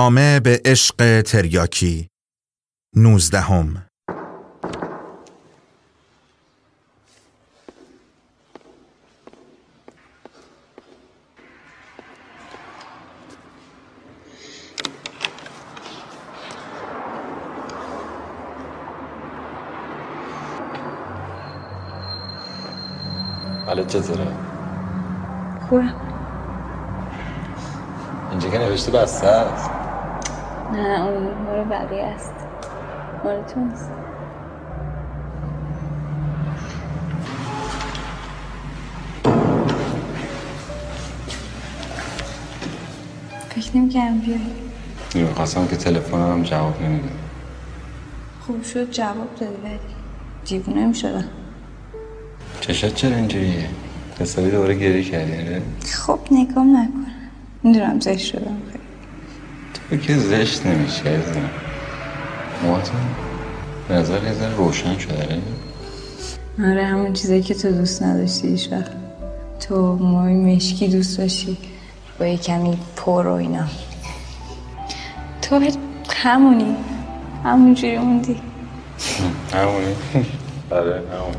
نامه 0.00 0.40
به 0.40 0.60
عشق 0.64 1.20
تریاکی. 1.22 2.08
نوزدهم. 2.96 3.86
حالا 23.66 23.84
چطوره؟ 23.84 24.26
خوبه. 25.68 25.94
اینجا 28.30 28.50
که 28.50 28.58
نوشته 28.58 28.90
بسته 28.90 29.26
است. 29.26 29.79
نه 30.72 31.06
اون 31.06 31.34
مال 31.46 31.64
بقیه 31.64 32.04
است. 32.04 32.34
مال 33.24 33.42
تو 33.42 33.60
نیست. 33.60 33.90
فکر 43.48 43.76
نمی‌کردم 43.76 44.18
بیای. 44.18 44.40
می‌خواستم 45.14 45.66
که 45.66 45.76
تلفنم 45.76 46.32
هم 46.32 46.42
جواب 46.42 46.82
نمیده. 46.82 47.08
خوب 48.40 48.62
شد 48.62 48.90
جواب 48.90 49.34
دادی 49.40 49.62
ولی 49.64 49.78
دیوونه 50.44 50.86
می‌شدم. 50.86 51.24
چشات 52.60 52.94
چرا 52.94 53.16
اینجوریه؟ 53.16 53.68
حسابی 54.20 54.50
دوباره 54.50 54.74
گریه 54.74 55.02
کردی 55.02 55.32
آره؟ 55.32 55.62
خب 56.06 56.18
نگام 56.30 56.76
نکن. 56.76 57.06
می‌دونم 57.62 58.00
زشت 58.00 58.26
شدم. 58.26 58.56
خیلی 58.72 58.79
که 60.10 60.18
زشت 60.18 60.66
نمیشه 60.66 61.02
عزیزم. 61.02 61.50
موهاتون 62.62 63.00
به 63.88 63.94
نظر 63.94 64.24
یه 64.24 64.32
ذره 64.32 64.54
روشن 64.56 64.98
شده 64.98 65.40
آره؟ 66.62 66.84
همون 66.84 67.12
چیزایی 67.12 67.42
که 67.42 67.54
تو 67.54 67.72
دوست 67.72 68.02
نداشتی 68.02 68.48
هیچ 68.48 68.68
وقت. 68.72 68.90
تو 69.60 69.96
موی 69.96 70.32
مشکی 70.32 70.88
دوست 70.88 71.18
داشتی 71.18 71.56
با 72.18 72.26
یه 72.26 72.36
کمی 72.36 72.78
پر 72.96 73.26
و 73.26 73.32
اینا. 73.32 73.64
تو 75.42 75.60
همونی. 76.10 76.76
همونجوری 77.44 77.98
موندی. 77.98 78.40
همونی؟ 79.52 79.94
آره 80.70 81.02
همون 81.12 81.34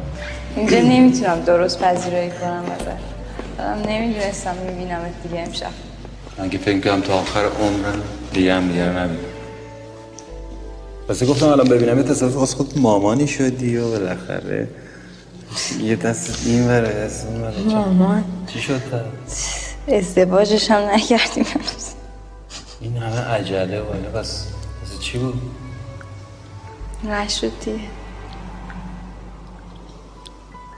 اینجا 0.55 0.77
نمی‌تونم 0.77 1.39
درست 1.41 1.79
پذیرایی 1.79 2.29
کنم 2.29 2.63
ازت. 2.75 3.87
نمی‌دونستم 3.87 4.55
می‌بینم 4.67 4.99
دیگه 5.23 5.41
امشب. 5.41 5.71
من 6.37 6.49
که 6.49 6.57
فکر 6.57 6.79
کنم 6.79 7.01
تا 7.01 7.13
آخر 7.13 7.45
عمرم 7.45 8.01
دیگه 8.33 8.53
هم 8.53 8.67
دیگه 8.67 8.89
رو 8.91 8.99
نبینم. 8.99 9.19
واسه 11.09 11.25
گفتم 11.25 11.47
الان 11.47 11.69
ببینم. 11.69 11.97
یه 11.97 12.03
تصادف 12.03 12.35
واسه 12.35 12.57
خود 12.57 12.79
مامانی 12.79 13.27
شدی 13.27 13.77
و 13.77 13.89
بالاخره 13.89 14.67
یه 15.79 15.95
دست 15.95 16.47
این 16.47 16.67
وره 16.67 16.93
دست 17.05 17.25
اون 17.27 17.41
وره. 17.41 17.53
چه- 17.53 17.75
مامان. 17.75 18.23
چی 18.47 18.59
شد 18.61 18.81
تا؟ 18.91 19.01
ازدواجش 19.97 20.71
هم 20.71 20.89
نکردیم. 20.89 21.45
این 22.81 22.97
همه 22.97 23.19
عجله 23.19 23.81
و 23.81 23.85
پس 24.19 24.45
پس 24.83 24.99
چی 24.99 25.17
بود؟ 25.17 25.41
نشد 27.03 27.51
دیگه 27.65 27.79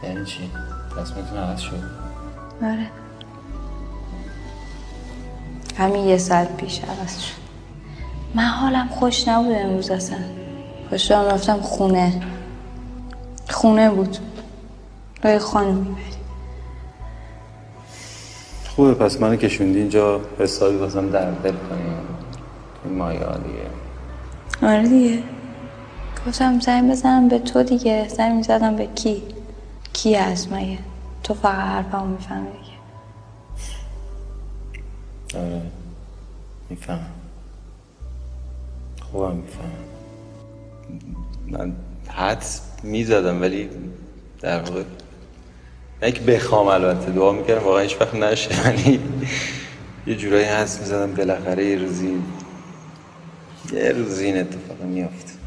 یعنی 0.04 0.26
چی؟ 0.26 0.50
تصمیمتون 0.98 1.38
عوض 1.38 1.60
شد؟ 1.60 1.84
آره. 2.64 2.88
همین 5.78 6.06
یه 6.08 6.18
ساعت 6.18 6.58
پیش 6.58 6.80
عوض 6.80 7.20
شد. 7.20 7.43
من 8.36 8.44
حالم 8.44 8.88
خوش 8.88 9.28
نبود 9.28 9.56
امروز 9.56 9.92
اصلا. 9.92 10.18
خوش 10.90 11.12
هم 11.12 11.26
رفتم 11.26 11.62
خونه. 11.62 12.22
خونه 13.50 13.90
بود. 13.90 14.18
یه 15.26 15.40
خانم. 15.40 15.76
می‌بری 15.76 16.04
خوبه 18.76 18.94
پس 18.94 19.22
منو 19.22 19.36
کشوندی 19.36 19.80
اینجا 19.80 20.22
حسابی 20.40 20.78
واسم 20.78 21.10
در 21.10 21.32
دل 21.32 21.52
کنیم 21.52 21.94
این 22.86 22.98
مایه 22.98 23.26
ها 23.26 23.38
دیگه. 23.38 23.68
آره 24.62 24.88
دیگه. 24.88 25.24
گفتم 26.28 26.60
زنگ 26.60 26.92
بزنم 26.92 27.28
به 27.28 27.40
تو 27.40 27.64
دیگه. 27.64 28.08
زنگ 28.08 28.36
می‌زدم 28.36 28.76
به 28.76 28.88
کی؟ 28.96 29.24
کی 29.94 30.16
هست 30.16 30.54
مگه؟ 30.54 30.78
تو 31.24 31.34
فقط 31.34 31.56
حرفمو 31.56 32.06
می‌فهمی 32.06 32.48
دیگه. 32.52 32.74
آره. 35.40 35.62
می‌فهمم. 36.70 37.23
خوبم 39.14 39.36
می‌فهمم 39.36 39.72
من 41.48 41.74
حد 42.08 42.46
می‌زدم 42.84 43.42
ولی 43.42 43.70
در 44.42 44.60
واقع 44.60 44.84
نه 46.02 46.12
که 46.12 46.22
بخوام 46.22 46.68
البته 46.68 47.12
دعا 47.12 47.32
می‌کردم 47.32 47.66
واقعا 47.66 47.82
هیچ 47.82 48.02
وقت 48.02 48.16
نشه. 48.16 48.52
یعنی 48.66 49.00
یه 50.08 50.16
جورایی 50.16 50.46
حس 50.46 50.80
می‌زدم 50.80 51.14
بالاخره 51.14 51.66
یه 51.66 51.78
روزی 51.78 52.22
یه 53.74 53.90
روزی 53.90 54.26
این 54.26 54.38
اتفاق 54.38 54.82
میافت. 54.82 55.38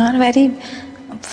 آره 0.00 0.18
ولی 0.18 0.52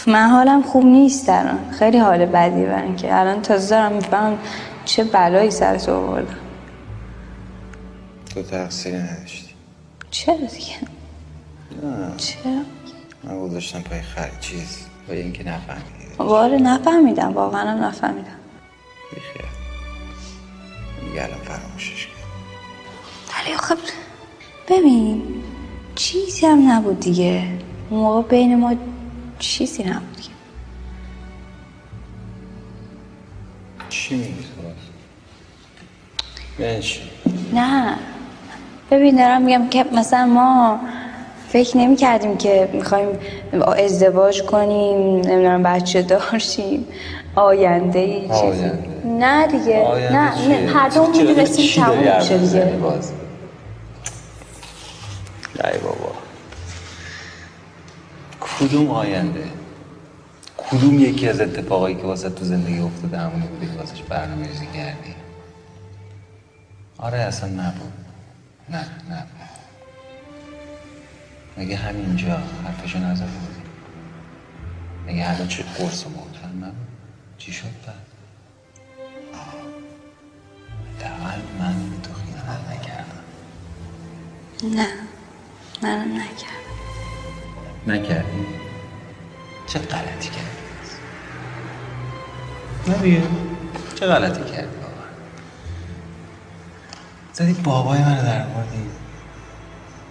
من 0.08 0.30
حالم 0.30 0.62
خوب 0.62 0.86
نیست 0.86 1.30
الان. 1.30 1.60
خیلی 1.80 1.98
حال 1.98 2.26
بدی 2.26 2.66
برن 2.66 2.96
که 2.96 3.20
الان 3.20 3.42
تازه 3.42 3.70
دارم 3.70 3.92
می‌فهمم 3.92 4.38
چه 4.86 5.04
بلایی 5.04 5.52
سر 5.52 5.78
تو 5.78 5.94
آوردم 5.94 6.49
تو 8.30 8.44
تقصیری 8.44 8.98
نداشتی. 8.98 9.50
چرا 10.12 10.36
دیگه؟ 10.36 10.76
نه. 11.84 12.18
چرا؟ 12.18 12.62
من 13.24 13.40
گذاشتم 13.40 13.82
پای 13.82 14.02
خر 14.02 14.30
چیز 14.40 14.86
پای 15.08 15.22
اینکه 15.22 15.44
نفهمیدی. 15.44 16.16
واره 16.18 16.58
نفهمیدم 16.58 17.34
واقعا 17.34 17.72
هم 17.72 17.84
نفهمیدم. 17.84 18.40
بیخیال. 19.16 19.50
دیگه 21.10 21.24
الان 21.24 21.40
فراموشش 21.40 22.08
کرد 22.08 22.16
ولی 23.46 23.54
آخه 23.56 23.76
ببین 24.68 25.44
چیزی 25.96 26.46
هم 26.46 26.72
نبود 26.72 27.00
دیگه. 27.00 27.58
اون 27.90 28.00
موقع 28.00 28.22
بین 28.22 28.60
ما 28.60 28.76
چیزی 29.40 29.84
نبود 29.84 30.16
دیگه. 30.16 30.30
چی 33.90 34.16
میگی؟ 34.16 34.34
تو 34.34 34.62
نه. 37.54 37.98
ببین 38.92 39.16
دارم 39.16 39.42
میگم 39.42 39.70
که 39.70 39.86
مثلا 39.94 40.26
ما 40.26 40.80
فکر 41.50 41.78
نمی 41.78 41.96
کردیم 41.96 42.38
که 42.38 42.70
می‌خوایم 42.74 43.08
ازدواج 43.78 44.42
کنیم 44.44 45.16
نمی‌دونم 45.16 45.64
بچه 45.64 46.02
دارشیم 46.02 46.88
آینده 47.36 48.00
ای 48.00 48.22
چیزی. 48.22 48.34
آینده. 48.36 48.84
نه 49.06 49.48
دیگه 49.48 49.84
آینده 49.84 50.48
نه؟ 50.48 50.66
نه 50.66 50.72
هر 50.72 50.90
دوم 50.90 51.12
می‌دونستیم 51.12 51.84
تموم 51.84 52.16
میشه 52.20 52.38
دیگه. 52.38 52.80
ای 55.66 55.78
بابا. 55.84 56.12
کدوم 58.40 58.92
آینده؟ 58.92 59.44
کدوم 60.58 61.00
یکی 61.00 61.30
از 61.30 61.42
اتفاقایی 61.42 61.96
که 61.96 62.02
واسه 62.02 62.30
تو 62.30 62.46
زندگی 62.46 62.80
افتاده 62.80 63.18
همونی 63.18 63.48
بوده 63.48 63.66
که 63.66 63.80
واسش 63.80 64.02
برنامه 64.02 64.48
ریزی 64.48 64.66
کردی؟ 64.66 65.16
آره 66.98 67.18
اصلا 67.18 67.50
نبود. 67.50 67.94
نه 68.72 68.82
نبود 69.10 69.50
مگه 71.58 71.76
همینجا 71.76 72.38
حرفشو 72.38 73.00
نزده 73.00 73.26
بودی 73.28 73.62
مگه 75.08 75.26
همه 75.26 75.48
چی 75.48 75.64
قرص 75.64 76.06
و 76.06 76.10
نبود؟ 76.58 76.76
چی 77.38 77.54
شد 77.54 77.66
بعد؟ 77.88 77.96
حداقل 80.98 81.42
من 81.60 81.90
به 81.90 82.02
تو 82.02 82.14
خیانت 82.14 82.70
نکردم. 82.70 83.24
نه 84.64 84.88
منم 85.82 86.14
نکردم 86.14 86.60
نکردی؟ 87.88 88.46
چه 89.68 89.80
غلطی 89.80 90.30
کردی؟ 90.30 90.60
نه 92.88 92.98
دیگه. 92.98 93.24
چه 93.96 94.06
غلطی 94.08 94.52
کردی؟ 94.52 94.79
زدی 97.40 97.54
بابای 97.54 98.00
من 98.00 98.16
در 98.16 98.48
آوردی. 98.48 98.90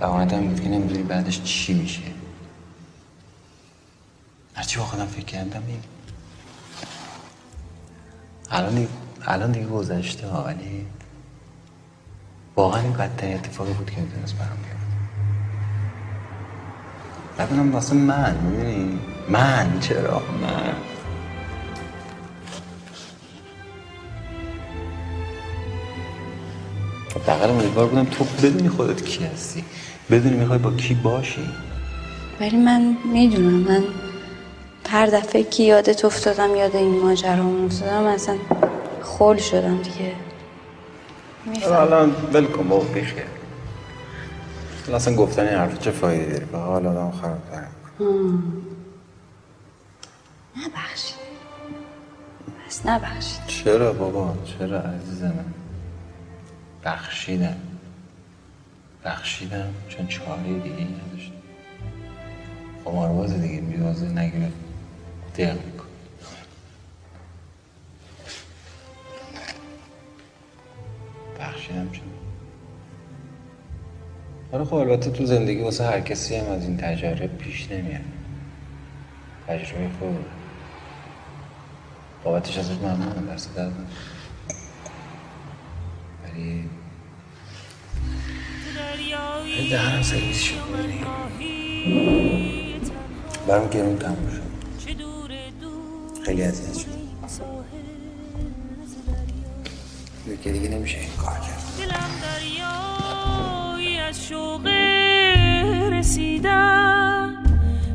بهانت 0.01 0.33
هم 0.33 0.49
بود 0.49 0.61
که 0.61 0.68
نمی‌دونی 0.68 1.03
بعدش 1.03 1.43
چی 1.43 1.74
میشه. 1.74 2.03
هرچی 4.55 4.79
با 4.79 4.85
خودم 4.85 5.07
فکر 5.07 5.24
کردم 5.24 5.62
این 5.68 5.81
الان 8.51 8.74
دیگه 8.74 8.89
الان 9.26 9.53
دیگه 9.53 9.66
گذشته 9.66 10.29
ها، 10.29 10.45
ولی 10.45 10.87
واقعا 12.57 12.83
این 12.83 12.93
بدترین 12.93 13.35
اتفاقی 13.35 13.72
بود 13.72 13.91
که 13.91 14.01
می‌تونست 14.01 14.37
برام 14.37 14.57
بیفته. 14.57 14.76
بعدم 17.37 17.74
واسه 17.74 17.95
من 17.95 18.37
می‌دونی؟ 18.37 18.99
من 19.29 19.81
چرا؟ 19.81 20.22
من. 20.43 20.88
بغل 27.29 27.51
امیدوار 27.51 27.87
بودم 27.87 28.05
تو 28.05 28.24
بدونی 28.24 28.68
خودت 28.68 29.05
کی 29.05 29.24
هستی. 29.24 29.64
بدونی 30.11 30.37
می‌خوای 30.37 30.59
با 30.59 30.70
کی 30.70 30.95
باشی؟ 30.95 31.49
ولی 32.41 32.57
من 32.57 32.97
می‌دونم 33.12 33.55
من 33.55 33.85
هر 34.91 35.07
دفعه 35.07 35.43
که 35.43 35.62
یادت 35.62 36.05
افتادم 36.05 36.55
یاد 36.55 36.76
این 36.76 37.03
ماجرا 37.03 37.45
افتادم 37.64 38.05
اصلا 38.07 38.37
خول 39.03 39.37
شدم 39.37 39.83
دیگه. 39.83 40.12
الان 41.64 42.11
ول 42.33 42.45
کن 42.47 42.68
بابا 42.68 42.87
اصلا 44.95 45.14
گفتن 45.14 45.43
این 45.43 45.59
حرف 45.59 45.79
چه 45.79 45.91
فایده 45.91 46.33
داره؟ 46.33 46.45
به 46.45 46.59
حال 46.59 46.87
آدم 46.87 47.11
خراب 47.11 47.39
نبخشید. 50.57 51.14
بس 52.68 52.87
نبخشید. 52.87 53.47
چرا 53.47 53.93
بابا؟ 53.93 54.35
چرا 54.59 54.79
عزیز 54.81 55.22
من 55.22 55.45
بخشیدم. 56.89 57.57
بخشیدم 59.05 59.74
چون 59.89 60.07
چاره 60.07 60.43
دیگه 60.43 60.76
ای 60.76 60.84
نداشتم. 60.84 61.32
قمارباز 62.84 63.41
دیگه 63.41 63.61
بیوازه 63.61 64.09
نگیره 64.09 64.53
دق 65.34 65.64
میکن 65.66 65.84
بخشیدم 71.41 71.91
چون. 71.91 72.05
آره 74.53 74.64
خب 74.64 74.74
البته 74.74 75.11
تو 75.11 75.26
زندگی 75.26 75.61
واسه 75.62 75.84
هر 75.84 76.01
کسی 76.01 76.36
هم 76.36 76.51
از 76.51 76.64
این 76.64 76.76
تجربه 76.76 77.26
پیش 77.26 77.70
نمیاد. 77.70 78.01
تجربه 79.49 79.89
خوب. 80.01 80.16
بابتش 82.24 82.59
ازش 82.59 82.76
ممنونم 82.76 83.26
درست 83.26 83.55
درد 83.55 83.72
ولی 86.24 86.70
دهنم 89.70 90.03
سرویس 90.03 90.43
شد. 90.43 90.55
برام 93.49 93.68
گرون 93.68 93.99
تموم 93.99 94.31
شد. 94.31 94.49
خیلی 96.24 96.43
اذیت 96.43 96.79
شد. 96.79 96.89
دیگه 100.24 100.53
دیگه 100.53 100.68
نمیشه 100.68 100.99
این 100.99 101.09
کار 101.16 101.39
کرد. 101.39 101.62
دلم 101.79 102.11
دریایی 102.22 103.99
از 103.99 104.26
شوق 104.26 104.66
رسیدن. 105.93 107.45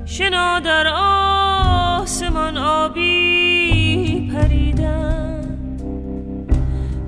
شنا 0.06 0.60
در 0.60 0.88
آسمان 0.96 2.58
آبی 2.58 4.32
پریدن. 4.34 5.78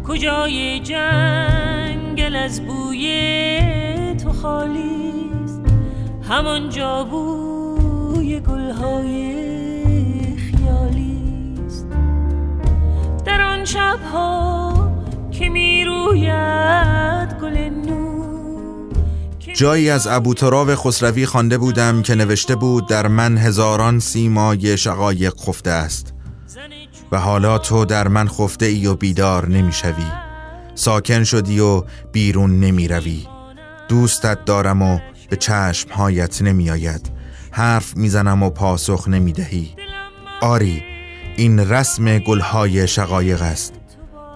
کجای 0.08 0.80
جنگل 2.26 2.36
از 2.36 2.62
بوی 2.62 4.16
تو 4.24 4.34
خالیست 4.34 5.62
همانجا 6.30 7.04
بوی 7.04 8.40
گلهای 8.40 9.36
خیالیست 10.38 11.88
در 13.26 13.42
آن 13.42 13.66
شبها 13.66 14.74
که 15.32 15.50
می‌روید 15.50 17.34
گل 17.42 17.58
نور 17.58 18.94
جایی 19.56 19.90
از 19.90 20.08
ابو 20.08 20.34
تراب 20.34 20.76
خسروی 20.76 21.26
خوانده 21.26 21.58
بودم 21.58 22.02
که 22.02 22.16
نوشته 22.16 22.56
بود 22.56 22.88
در 22.88 23.08
من 23.08 23.38
هزاران 23.38 24.00
سیمای 24.00 24.78
شقایق 24.78 25.34
خفته 25.36 25.70
است 25.70 26.14
و 27.12 27.20
حالا 27.20 27.58
تو 27.58 27.86
در 27.86 28.08
من 28.08 28.28
خفته 28.28 28.66
ای 28.66 28.88
و 28.88 28.96
بیدار 28.96 29.48
نمی‌شوی. 29.48 30.25
ساکن 30.76 31.24
شدی 31.24 31.60
و 31.60 31.84
بیرون 32.12 32.60
نمی 32.60 32.88
روی 32.88 33.28
دوستت 33.90 34.46
دارم 34.46 34.82
و 34.82 35.00
به 35.30 35.36
چشمهایت 35.36 36.42
نمی 36.42 36.70
آید 36.70 37.12
حرف 37.52 37.98
می‌زنم 37.98 38.44
و 38.44 38.50
پاسخ 38.50 39.08
نمی 39.08 39.32
دهی 39.32 39.76
آری 40.42 40.84
این 41.38 41.60
رسم 41.60 42.20
گلهای 42.20 42.88
شقایق 42.88 43.42
است. 43.42 43.74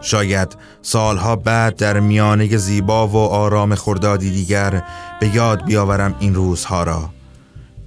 شاید 0.01 0.57
سالها 0.81 1.35
بعد 1.35 1.75
در 1.75 1.99
میانه 1.99 2.57
زیبا 2.57 3.07
و 3.07 3.17
آرام 3.17 3.75
خردادی 3.75 4.31
دیگر 4.31 4.83
به 5.19 5.35
یاد 5.35 5.65
بیاورم 5.65 6.15
این 6.19 6.35
روزها 6.35 6.83
را. 6.83 7.09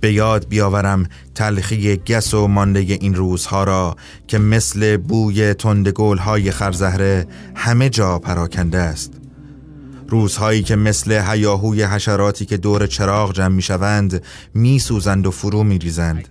به 0.02 0.12
یاد 0.12 0.48
بیاورم 0.48 1.06
تلخی 1.34 1.96
گس 1.96 2.34
و 2.34 2.46
مانده 2.46 2.80
این 2.80 3.14
روزها 3.14 3.64
را 3.64 3.96
که 4.26 4.38
مثل 4.38 4.96
بوی 4.96 5.54
تندگل 5.54 6.18
های 6.18 6.50
خرزهره 6.50 7.26
همه 7.54 7.88
جا 7.88 8.18
پراکنده 8.18 8.78
است. 8.78 9.12
روزهایی 10.08 10.62
که 10.62 10.76
مثل 10.76 11.12
هیاهوی 11.12 11.82
حشراتی 11.82 12.44
که 12.44 12.56
دور 12.56 12.86
چراغ 12.86 13.32
جمع 13.32 13.48
می 13.48 13.62
شوند 13.62 14.22
و 15.26 15.30
فرو 15.30 15.64
می 15.64 15.78
ریزند 15.78 16.28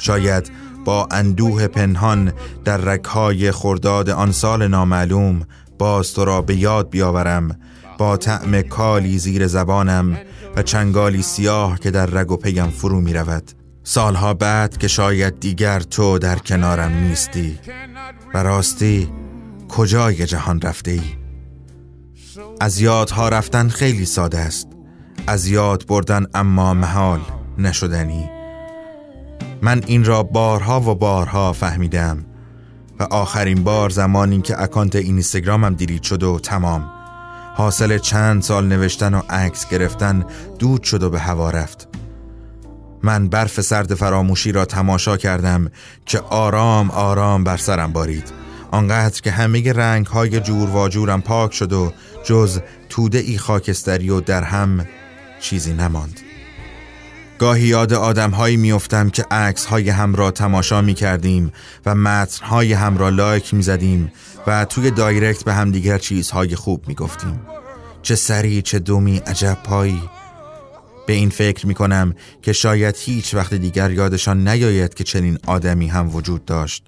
شاید 0.00 0.50
با 0.84 1.08
اندوه 1.10 1.66
پنهان 1.66 2.32
در 2.64 2.76
رکهای 2.76 3.52
خرداد 3.52 4.10
آن 4.10 4.32
سال 4.32 4.68
نامعلوم 4.68 5.46
باز 5.78 6.12
تو 6.12 6.24
را 6.24 6.42
به 6.42 6.56
یاد 6.56 6.90
بیاورم 6.90 7.58
با 7.98 8.16
طعم 8.16 8.62
کالی 8.62 9.18
زیر 9.18 9.46
زبانم 9.46 10.18
و 10.56 10.62
چنگالی 10.62 11.22
سیاه 11.22 11.78
که 11.78 11.90
در 11.90 12.06
رگ 12.06 12.30
و 12.30 12.36
پیم 12.36 12.70
فرو 12.70 13.00
می 13.00 13.14
رود 13.14 13.52
سالها 13.82 14.34
بعد 14.34 14.78
که 14.78 14.88
شاید 14.88 15.40
دیگر 15.40 15.80
تو 15.80 16.18
در 16.18 16.38
کنارم 16.38 16.92
نیستی 16.92 17.58
و 18.34 18.42
راستی 18.42 19.08
کجای 19.68 20.26
جهان 20.26 20.60
رفته 20.60 20.90
ای؟ 20.90 21.18
از 22.60 22.80
یادها 22.80 23.28
رفتن 23.28 23.68
خیلی 23.68 24.04
ساده 24.04 24.38
است. 24.38 24.68
از 25.26 25.46
یاد 25.46 25.86
بردن 25.86 26.26
اما 26.34 26.74
محال 26.74 27.20
نشدنی. 27.58 28.30
من 29.62 29.82
این 29.86 30.04
را 30.04 30.22
بارها 30.22 30.80
و 30.80 30.94
بارها 30.94 31.52
فهمیدم 31.52 32.24
و 33.00 33.02
آخرین 33.02 33.64
بار 33.64 33.90
زمانی 33.90 34.40
که 34.40 34.62
اکانت 34.62 34.96
اینستاگرامم 34.96 35.74
دیلیت 35.74 36.02
شد 36.02 36.22
و 36.22 36.38
تمام. 36.38 36.97
حاصل 37.58 37.98
چند 37.98 38.42
سال 38.42 38.66
نوشتن 38.66 39.14
و 39.14 39.22
عکس 39.30 39.68
گرفتن 39.68 40.24
دود 40.58 40.82
شد 40.82 41.02
و 41.02 41.10
به 41.10 41.20
هوا 41.20 41.50
رفت. 41.50 41.88
من 43.02 43.28
برف 43.28 43.60
سرد 43.60 43.94
فراموشی 43.94 44.52
را 44.52 44.64
تماشا 44.64 45.16
کردم 45.16 45.70
که 46.06 46.20
آرام 46.20 46.90
آرام 46.90 47.44
بر 47.44 47.56
سرم 47.56 47.92
بارید. 47.92 48.32
آنقدر 48.70 49.20
که 49.20 49.30
همه 49.30 49.72
رنگ 49.72 50.06
های 50.06 50.40
جور 50.40 50.70
و 50.70 50.88
جورم 50.88 51.22
پاک 51.22 51.54
شد 51.54 51.72
و 51.72 51.92
جز 52.24 52.60
توده 52.88 53.18
ای 53.18 53.38
خاکستری 53.38 54.10
و 54.10 54.20
در 54.20 54.42
هم 54.42 54.86
چیزی 55.40 55.72
نماند. 55.72 56.20
گاهی 57.38 57.66
یاد 57.66 57.92
آدم 57.92 58.30
هایی 58.30 58.56
میافتم 58.56 59.10
که 59.10 59.24
عکس 59.30 59.66
های 59.66 59.90
هم 59.90 60.14
را 60.14 60.30
تماشا 60.30 60.82
می 60.82 60.94
کردیم 60.94 61.52
و 61.86 61.94
متن 61.94 62.46
های 62.46 62.72
هم 62.72 62.98
را 62.98 63.08
لایک 63.08 63.54
می 63.54 63.62
زدیم 63.62 64.12
و 64.46 64.64
توی 64.64 64.90
دایرکت 64.90 65.44
به 65.44 65.54
هم 65.54 65.70
دیگر 65.70 65.98
چیزهای 65.98 66.56
خوب 66.56 66.88
می 66.88 66.94
گفتیم 66.94 67.40
چه 68.02 68.14
سری 68.14 68.62
چه 68.62 68.78
دومی 68.78 69.18
عجب 69.18 69.58
پایی. 69.64 70.02
به 71.06 71.12
این 71.12 71.30
فکر 71.30 71.66
می 71.66 71.74
کنم 71.74 72.14
که 72.42 72.52
شاید 72.52 72.96
هیچ 72.98 73.34
وقت 73.34 73.54
دیگر 73.54 73.90
یادشان 73.90 74.48
نیاید 74.48 74.94
که 74.94 75.04
چنین 75.04 75.38
آدمی 75.46 75.86
هم 75.86 76.14
وجود 76.14 76.44
داشت. 76.44 76.84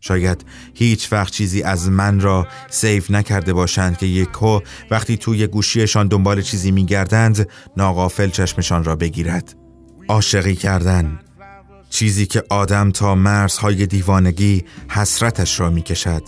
شاید 0.00 0.44
هیچ 0.74 1.12
وقت 1.12 1.32
چیزی 1.32 1.62
از 1.62 1.88
من 1.88 2.20
را 2.20 2.46
سیف 2.70 3.10
نکرده 3.10 3.52
باشند 3.52 3.98
که 3.98 4.06
یکو 4.06 4.60
وقتی 4.90 5.16
توی 5.16 5.46
گوشیشان 5.46 6.08
دنبال 6.08 6.42
چیزی 6.42 6.70
میگردند 6.70 7.48
ناقافل 7.76 8.30
چشمشان 8.30 8.84
را 8.84 8.96
بگیرد. 8.96 9.67
عاشقی 10.08 10.54
کردن. 10.54 11.20
چیزی 11.90 12.26
که 12.26 12.42
آدم 12.48 12.90
تا 12.90 13.14
مرزهای 13.14 13.86
دیوانگی 13.86 14.64
حسرتش 14.88 15.60
را 15.60 15.70
می‌کشد 15.70 16.22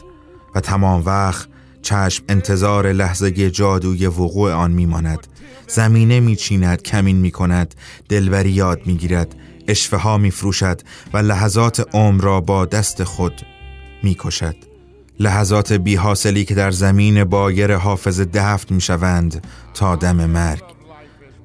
و 0.54 0.60
تمام 0.60 1.02
وقت 1.06 1.48
چشم 1.82 2.24
انتظار 2.28 2.92
لحظه 2.92 3.50
جادوی 3.50 4.06
وقوع 4.06 4.52
آن 4.52 4.70
میماند. 4.70 5.26
زمینه 5.68 6.20
میچیند 6.20 6.82
کمین 6.82 7.16
می‌کند 7.16 7.74
دلبری 8.08 8.50
یاد 8.50 8.86
می‌گیرد 8.86 9.34
اشفه 9.68 9.96
ها 9.96 10.18
میفروشد 10.18 10.80
و 11.12 11.18
لحظات 11.18 11.86
عمر 11.94 12.22
را 12.22 12.40
با 12.40 12.66
دست 12.66 13.04
خود 13.04 13.42
می‌کشد. 14.02 14.56
لحظات 15.20 15.72
بیحاصلی 15.72 16.44
که 16.44 16.54
در 16.54 16.70
زمین 16.70 17.24
بایر 17.24 17.76
حافظ 17.76 18.20
دفت 18.20 18.72
می‌شوند 18.72 19.46
تا 19.74 19.96
دم 19.96 20.24
مرگ. 20.26 20.62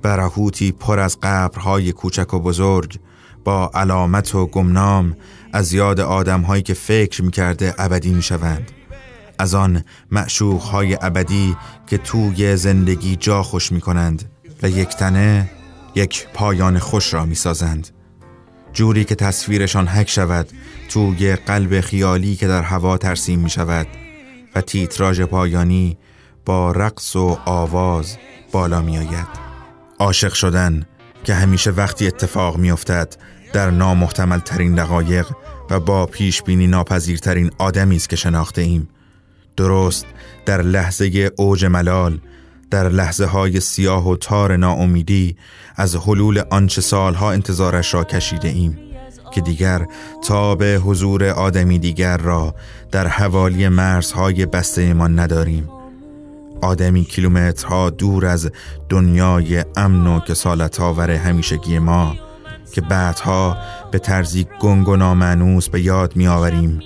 برهوتی 0.05 0.71
پر 0.71 0.99
از 0.99 1.17
قبرهای 1.23 1.91
کوچک 1.91 2.33
و 2.33 2.39
بزرگ 2.39 2.99
با 3.43 3.71
علامت 3.73 4.35
و 4.35 4.45
گمنام 4.45 5.15
از 5.53 5.73
یاد 5.73 5.99
آدمهایی 5.99 6.63
که 6.63 6.73
فکر 6.73 7.23
می‌کرده 7.23 7.73
ابدی 7.77 8.13
می‌شوند. 8.13 8.71
از 9.39 9.55
آن 9.55 9.83
معشوقهای 10.11 10.97
ابدی 11.01 11.55
که 11.87 11.97
توی 11.97 12.55
زندگی 12.55 13.15
جا 13.15 13.43
خوش 13.43 13.71
می‌کنند 13.71 14.31
و 14.63 14.69
یک 14.69 14.89
تنه 14.89 15.49
یک 15.95 16.27
پایان 16.33 16.79
خوش 16.79 17.13
را 17.13 17.25
می‌سازند. 17.25 17.87
جوری 18.73 19.03
که 19.03 19.15
تصویرشان 19.15 19.87
حک 19.87 20.09
شود 20.09 20.49
توی 20.89 21.35
قلب 21.35 21.81
خیالی 21.81 22.35
که 22.35 22.47
در 22.47 22.61
هوا 22.61 22.97
ترسیم 22.97 23.39
می 23.39 23.49
شود 23.49 23.87
و 24.55 24.61
تیتراژ 24.61 25.21
پایانی 25.21 25.97
با 26.45 26.71
رقص 26.71 27.15
و 27.15 27.37
آواز 27.45 28.17
بالا 28.51 28.81
می 28.81 28.97
آید 28.97 29.44
عاشق 29.99 30.33
شدن 30.33 30.85
که 31.23 31.33
همیشه 31.33 31.71
وقتی 31.71 32.07
اتفاق 32.07 32.57
می 32.57 32.71
افتد 32.71 33.15
در 33.53 33.71
نامحتمل 33.71 34.39
ترین 34.39 34.75
دقایق 34.75 35.27
و 35.69 35.79
با 35.79 36.05
پیش 36.05 36.41
بینی 36.41 36.67
ناپذیرترین 36.67 37.51
آدمی 37.57 37.95
است 37.95 38.09
که 38.09 38.15
شناخته 38.15 38.61
ایم. 38.61 38.89
درست 39.57 40.05
در 40.45 40.61
لحظه 40.61 41.31
اوج 41.37 41.65
ملال 41.65 42.19
در 42.71 42.89
لحظه 42.89 43.25
های 43.25 43.59
سیاه 43.59 44.09
و 44.09 44.15
تار 44.15 44.57
ناامیدی 44.57 45.35
از 45.75 45.95
حلول 45.95 46.41
آنچه 46.49 46.81
سالها 46.81 47.31
انتظارش 47.31 47.93
را 47.93 48.03
کشیده 48.03 48.47
ایم 48.47 48.79
که 49.33 49.41
دیگر 49.41 49.85
تا 50.27 50.55
به 50.55 50.81
حضور 50.83 51.23
آدمی 51.23 51.79
دیگر 51.79 52.17
را 52.17 52.55
در 52.91 53.07
حوالی 53.07 53.67
مرزهای 53.67 54.45
بسته 54.45 54.93
ما 54.93 55.07
نداریم. 55.07 55.69
آدمی 56.61 57.03
کیلومترها 57.03 57.89
دور 57.89 58.25
از 58.25 58.51
دنیای 58.89 59.65
امن 59.75 60.07
و 60.07 60.19
کسالت 60.19 60.79
آور 60.79 61.11
همیشگی 61.11 61.79
ما 61.79 62.15
که 62.71 62.81
بعدها 62.81 63.57
به 63.91 63.99
طرزی 63.99 64.47
گنگ 64.59 64.87
و 64.87 64.95
نامعنوس 64.95 65.69
به 65.69 65.81
یاد 65.81 66.15
می 66.15 66.27
آوریم 66.27 66.79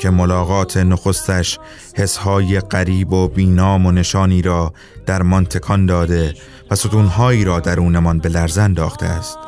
که 0.00 0.10
ملاقات 0.10 0.76
نخستش 0.76 1.58
حسهای 1.94 2.60
قریب 2.60 3.12
و 3.12 3.28
بینام 3.28 3.86
و 3.86 3.92
نشانی 3.92 4.42
را 4.42 4.72
در 5.06 5.22
من 5.22 5.44
تکان 5.44 5.86
داده 5.86 6.34
و 6.70 6.74
ستونهایی 6.74 7.44
را 7.44 7.60
درونمان 7.60 8.18
به 8.18 8.28
لرزه 8.28 8.62
انداخته 8.62 9.06
است. 9.06 9.38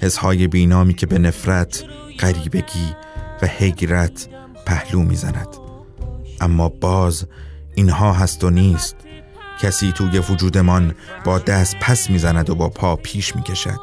حسهای 0.00 0.48
بینامی 0.48 0.94
که 0.94 1.06
به 1.06 1.18
نفرت، 1.18 1.84
غریبگی 2.20 2.94
و 3.42 3.46
حیرت 3.46 4.28
پهلو 4.66 5.02
می‌زند. 5.02 5.48
اما 6.40 6.68
باز 6.68 7.26
اینها 7.74 8.12
هست 8.12 8.44
و 8.44 8.50
نیست. 8.50 8.96
کسی 9.60 9.92
توی 9.92 10.18
وجودمان 10.18 10.94
با 11.24 11.38
دست 11.38 11.76
پس 11.80 12.10
می‌زند 12.10 12.50
و 12.50 12.54
با 12.54 12.68
پا 12.68 12.96
پیش 12.96 13.36
می‌کشد. 13.36 13.80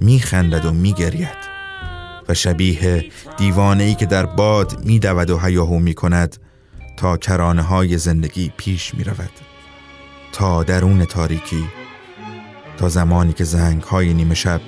میخندد 0.00 0.64
و 0.64 0.72
میگرید. 0.72 1.52
و 2.28 2.34
شبیه 2.34 3.04
دیوانه 3.36 3.84
ای 3.84 3.94
که 3.94 4.06
در 4.06 4.26
باد 4.26 4.84
میدود 4.84 5.30
و 5.30 5.38
هیاهو 5.38 5.78
می‌کند 5.78 6.36
تا 6.96 7.16
کرانه 7.16 7.62
های 7.62 7.98
زندگی 7.98 8.52
پیش 8.56 8.94
می‌رود. 8.94 9.30
تا 10.32 10.62
درون 10.62 11.04
تاریکی 11.04 11.64
تا 12.78 12.88
زمانی 12.88 13.32
که 13.32 13.44
زنگ 13.44 13.82
های 13.82 14.14
نیمه 14.14 14.34
شب 14.34 14.60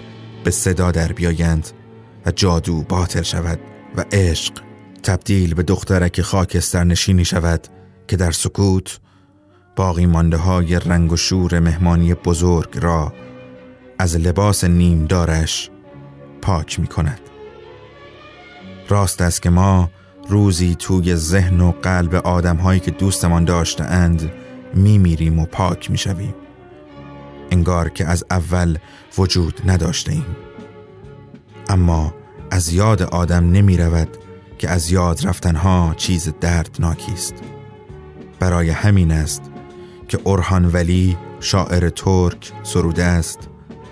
به 0.45 0.51
صدا 0.51 0.91
در 0.91 1.13
بیایند 1.13 1.71
و 2.27 2.31
جادو 2.31 2.83
باطل 2.83 3.23
شود 3.23 3.61
و 3.97 4.05
عشق 4.13 4.53
تبدیل 5.03 5.55
به 5.55 5.63
دخترک 5.63 6.23
خاکستر 6.23 6.85
نشینی 6.85 7.25
شود. 7.25 7.69
که 8.09 8.17
در 8.17 8.31
سکوت 8.31 9.01
باقی 9.77 10.07
مانده 10.07 10.37
های 10.37 10.79
رنگ 10.79 11.13
و 11.13 11.17
شور 11.17 11.61
مهمانی 11.61 12.15
بزرگ 12.15 12.79
را 12.79 13.13
از 13.99 14.17
لباس 14.17 14.65
نیم 14.65 15.07
دارش 15.07 15.71
پاک 16.43 16.81
می 16.81 16.87
کند 16.87 17.21
راست 18.89 19.23
است 19.23 19.43
که 19.43 19.51
ما 19.51 19.91
روزی 20.29 20.75
توی 20.75 21.17
ذهن 21.17 21.61
و 21.61 21.73
قلب 21.83 22.15
آدم 22.15 22.57
هایی 22.57 22.81
که 22.81 22.91
دوستمان 22.91 23.45
داشته 23.45 23.85
اند 23.85 24.33
می 24.75 24.99
میریم 24.99 25.39
و 25.39 25.47
پاک 25.47 25.91
می 25.91 25.99
شویم 25.99 26.35
انگار 27.51 27.89
که 27.89 28.07
از 28.07 28.25
اول 28.31 28.79
وجود 29.19 29.63
نداشته 29.67 30.13
ایم 30.13 30.37
اما 31.69 32.15
از 32.51 32.73
یاد 32.73 33.03
آدم 33.03 33.51
نمی 33.51 33.77
رود 33.77 34.17
که 34.59 34.71
از 34.71 34.91
یاد 34.91 35.27
رفتنها 35.27 35.95
چیز 35.97 36.33
دردناکی 36.41 37.13
است. 37.13 37.54
برای 38.45 38.71
همین 38.71 39.11
است 39.11 39.43
که 40.09 40.19
اورهان 40.25 40.65
ولی 40.65 41.17
شاعر 41.41 41.89
ترک 41.89 42.53
سروده 42.63 43.05
است. 43.05 43.49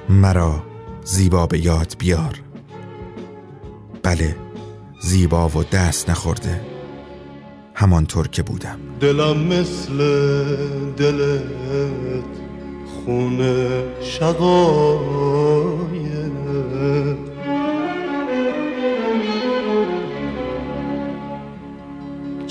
مرا 0.08 0.62
زیبا 1.04 1.46
به 1.46 1.64
یاد 1.66 1.94
بیار. 1.98 2.40
بله 4.02 4.36
زیبا 5.02 5.48
و 5.48 5.64
دست 5.64 6.10
نخورده. 6.10 6.60
همانطور 7.74 8.28
که 8.28 8.42
بودم. 8.42 8.78
دلم 9.00 9.38
مثل 9.38 9.96
دلت 10.96 11.42
خونه 13.04 13.84
شقایه 14.00 15.52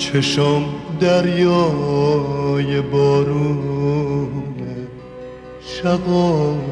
چشم 0.02 0.62
دریای 1.00 2.80
بارون 2.80 4.28
شقایق 5.60 6.62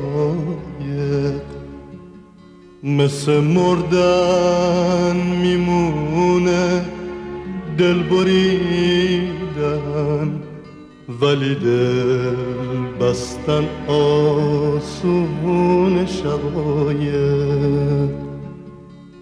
مثل 2.83 3.41
مردن 3.41 5.16
میمونه 5.43 6.85
دل 7.78 8.03
بریدن 8.03 8.41
ولی 11.20 11.55
دل 11.55 12.35
بستن 13.01 13.64
آسون 13.89 15.26
شقایق. 16.07 17.51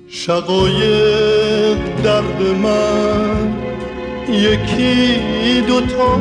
شقایق 0.08 1.78
درد 2.04 2.42
من 2.62 3.67
یکی 4.28 5.60
دوتا 5.66 6.16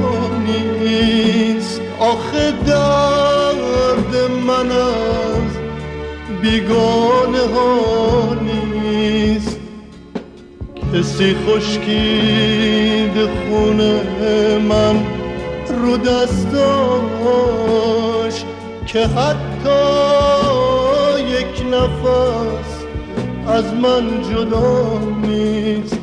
نیست. 0.46 1.82
آخه 2.00 2.52
درد 2.52 4.16
من 4.48 4.72
از 4.72 5.58
بیگانه 6.42 7.42
ها 7.56 8.36
نیست. 8.42 9.60
کسی 10.94 11.36
خشکید 11.48 13.16
خونه 13.26 14.02
من 14.58 14.96
رو 15.82 15.98
دستاش 15.98 17.26
که 18.88 19.00
حتی 19.00 19.80
یک 21.30 21.66
نفس 21.72 22.72
از 23.48 23.74
من 23.74 24.24
جدا 24.32 25.00
نیست. 25.22 25.97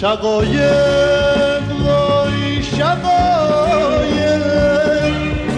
شقایق 0.00 1.62
وای 1.84 2.62
شقایق 2.62 4.44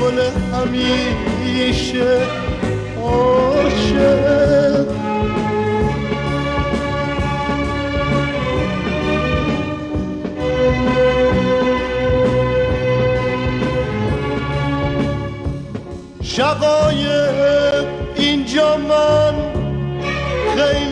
گل 0.00 0.18
همیشه 0.52 2.20
عاشق. 3.02 4.86
شقایق 16.22 17.86
اینجا 18.16 18.76
من 18.76 19.34
خیلی 20.56 20.91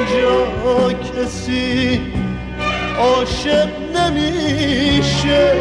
اینجا 0.00 0.92
کسی 0.92 2.00
عاشق 2.98 3.68
نمیشه. 3.96 5.52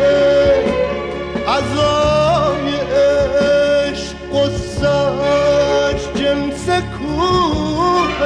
عذای 1.48 2.74
عشق 2.96 4.16
قصهش 4.34 6.02
جنس 6.16 6.66
کوه. 6.70 8.20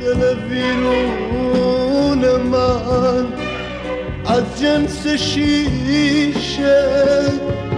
دل 0.00 0.20
ویرون 0.50 2.22
من 2.36 3.26
از 4.26 4.60
جنس 4.60 5.06
شیشه. 5.06 6.84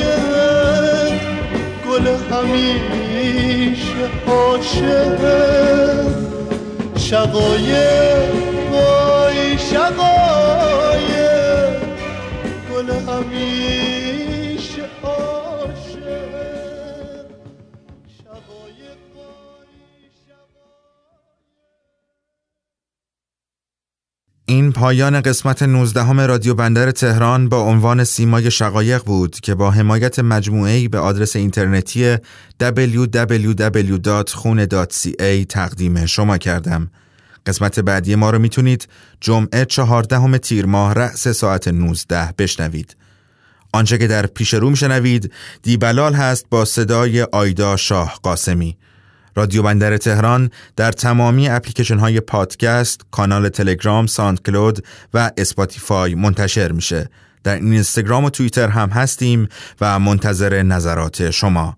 گل 1.98 2.06
همیشه 2.30 4.04
عاشق. 4.26 5.22
شقایق 6.96 8.34
وای 8.72 9.58
شقایق. 9.58 11.02
گل 12.72 12.90
همیشه 12.90 14.07
این 24.50 24.72
پایان 24.72 25.20
قسمت 25.20 25.62
19 25.62 26.26
رادیو 26.26 26.54
بندر 26.54 26.90
تهران 26.90 27.48
با 27.48 27.60
عنوان 27.60 28.04
سیمای 28.04 28.50
شقایق 28.50 29.02
بود 29.04 29.40
که 29.40 29.54
با 29.54 29.70
حمایت 29.70 30.18
مجموعه‌ای 30.18 30.88
به 30.88 30.98
آدرس 30.98 31.36
اینترنتی 31.36 32.16
www.khune.ca 32.62 33.86
تقدیم 35.48 36.06
شما 36.06 36.38
کردم. 36.38 36.90
قسمت 37.46 37.80
بعدی 37.80 38.14
ما 38.14 38.30
رو 38.30 38.38
می‌تونید 38.38 38.88
جمعه 39.20 39.64
14 39.64 40.38
تیر 40.38 40.66
ماه 40.66 40.94
رأس 40.94 41.28
ساعت 41.28 41.68
19 41.68 42.34
بشنوید. 42.38 42.96
آنچه 43.72 43.98
که 43.98 44.06
در 44.06 44.26
پیش 44.26 44.54
رو 44.54 44.70
میشنوید 44.70 45.32
دی‌بلال 45.62 46.14
هست 46.14 46.46
با 46.50 46.64
صدای 46.64 47.22
آیدا 47.22 47.76
شاه 47.76 48.18
قاسمی. 48.22 48.76
رادیو 49.38 49.62
بندر 49.62 49.96
تهران 49.96 50.50
در 50.76 50.92
تمامی 50.92 51.48
اپلیکیشن 51.48 51.98
های 51.98 52.20
پادکست، 52.20 53.00
کانال 53.10 53.48
تلگرام، 53.48 54.06
ساند 54.06 54.42
کلود 54.42 54.84
و 55.14 55.30
اسپاتیفای 55.36 56.14
منتشر 56.14 56.72
میشه. 56.72 57.08
در 57.44 57.54
این 57.54 57.72
اینستاگرام 57.72 58.24
و 58.24 58.30
توییتر 58.30 58.68
هم 58.68 58.88
هستیم 58.88 59.48
و 59.80 59.98
منتظر 59.98 60.62
نظرات 60.62 61.30
شما. 61.30 61.76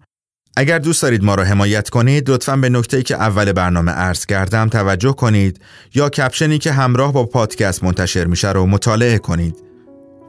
اگر 0.57 0.79
دوست 0.79 1.03
دارید 1.03 1.25
ما 1.25 1.35
را 1.35 1.45
حمایت 1.45 1.89
کنید 1.89 2.31
لطفا 2.31 2.57
به 2.57 2.69
نکته 2.69 3.03
که 3.03 3.15
اول 3.15 3.53
برنامه 3.53 3.93
عرض 3.93 4.27
کردم 4.27 4.69
توجه 4.69 5.13
کنید 5.13 5.61
یا 5.95 6.09
کپشنی 6.09 6.59
که 6.59 6.73
همراه 6.73 7.13
با 7.13 7.27
پادکست 7.27 7.85
منتشر 7.85 8.25
میشه 8.25 8.53
رو 8.53 8.67
مطالعه 8.67 9.19
کنید. 9.19 9.57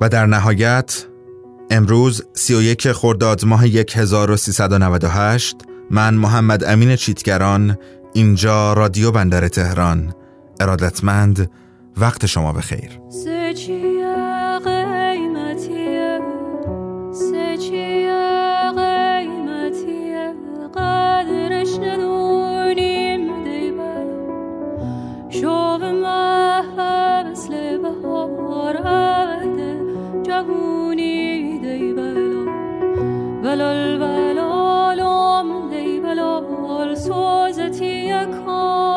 و 0.02 0.10
در 0.10 0.26
نهایت 0.26 1.06
امروز 1.70 2.24
31 2.34 2.92
خرداد 2.92 3.46
ماه 3.46 3.66
1398 3.66 5.71
من 5.94 6.14
محمد 6.14 6.64
امین 6.64 6.96
چیتگران 6.96 7.78
اینجا 8.14 8.74
رادیو 8.74 9.12
بندر 9.12 9.48
تهران. 9.48 10.14
ارادتمند 10.60 11.52
وقت 11.98 12.26
شما 12.26 12.54
بخیر. 12.54 13.00
قیمتیه 14.66 16.02
بلال 36.12 36.42
بلالم 36.42 36.46
دی 36.46 36.56
بلال 36.62 36.96
سوزتی 36.96 38.12
کالم 38.12 38.91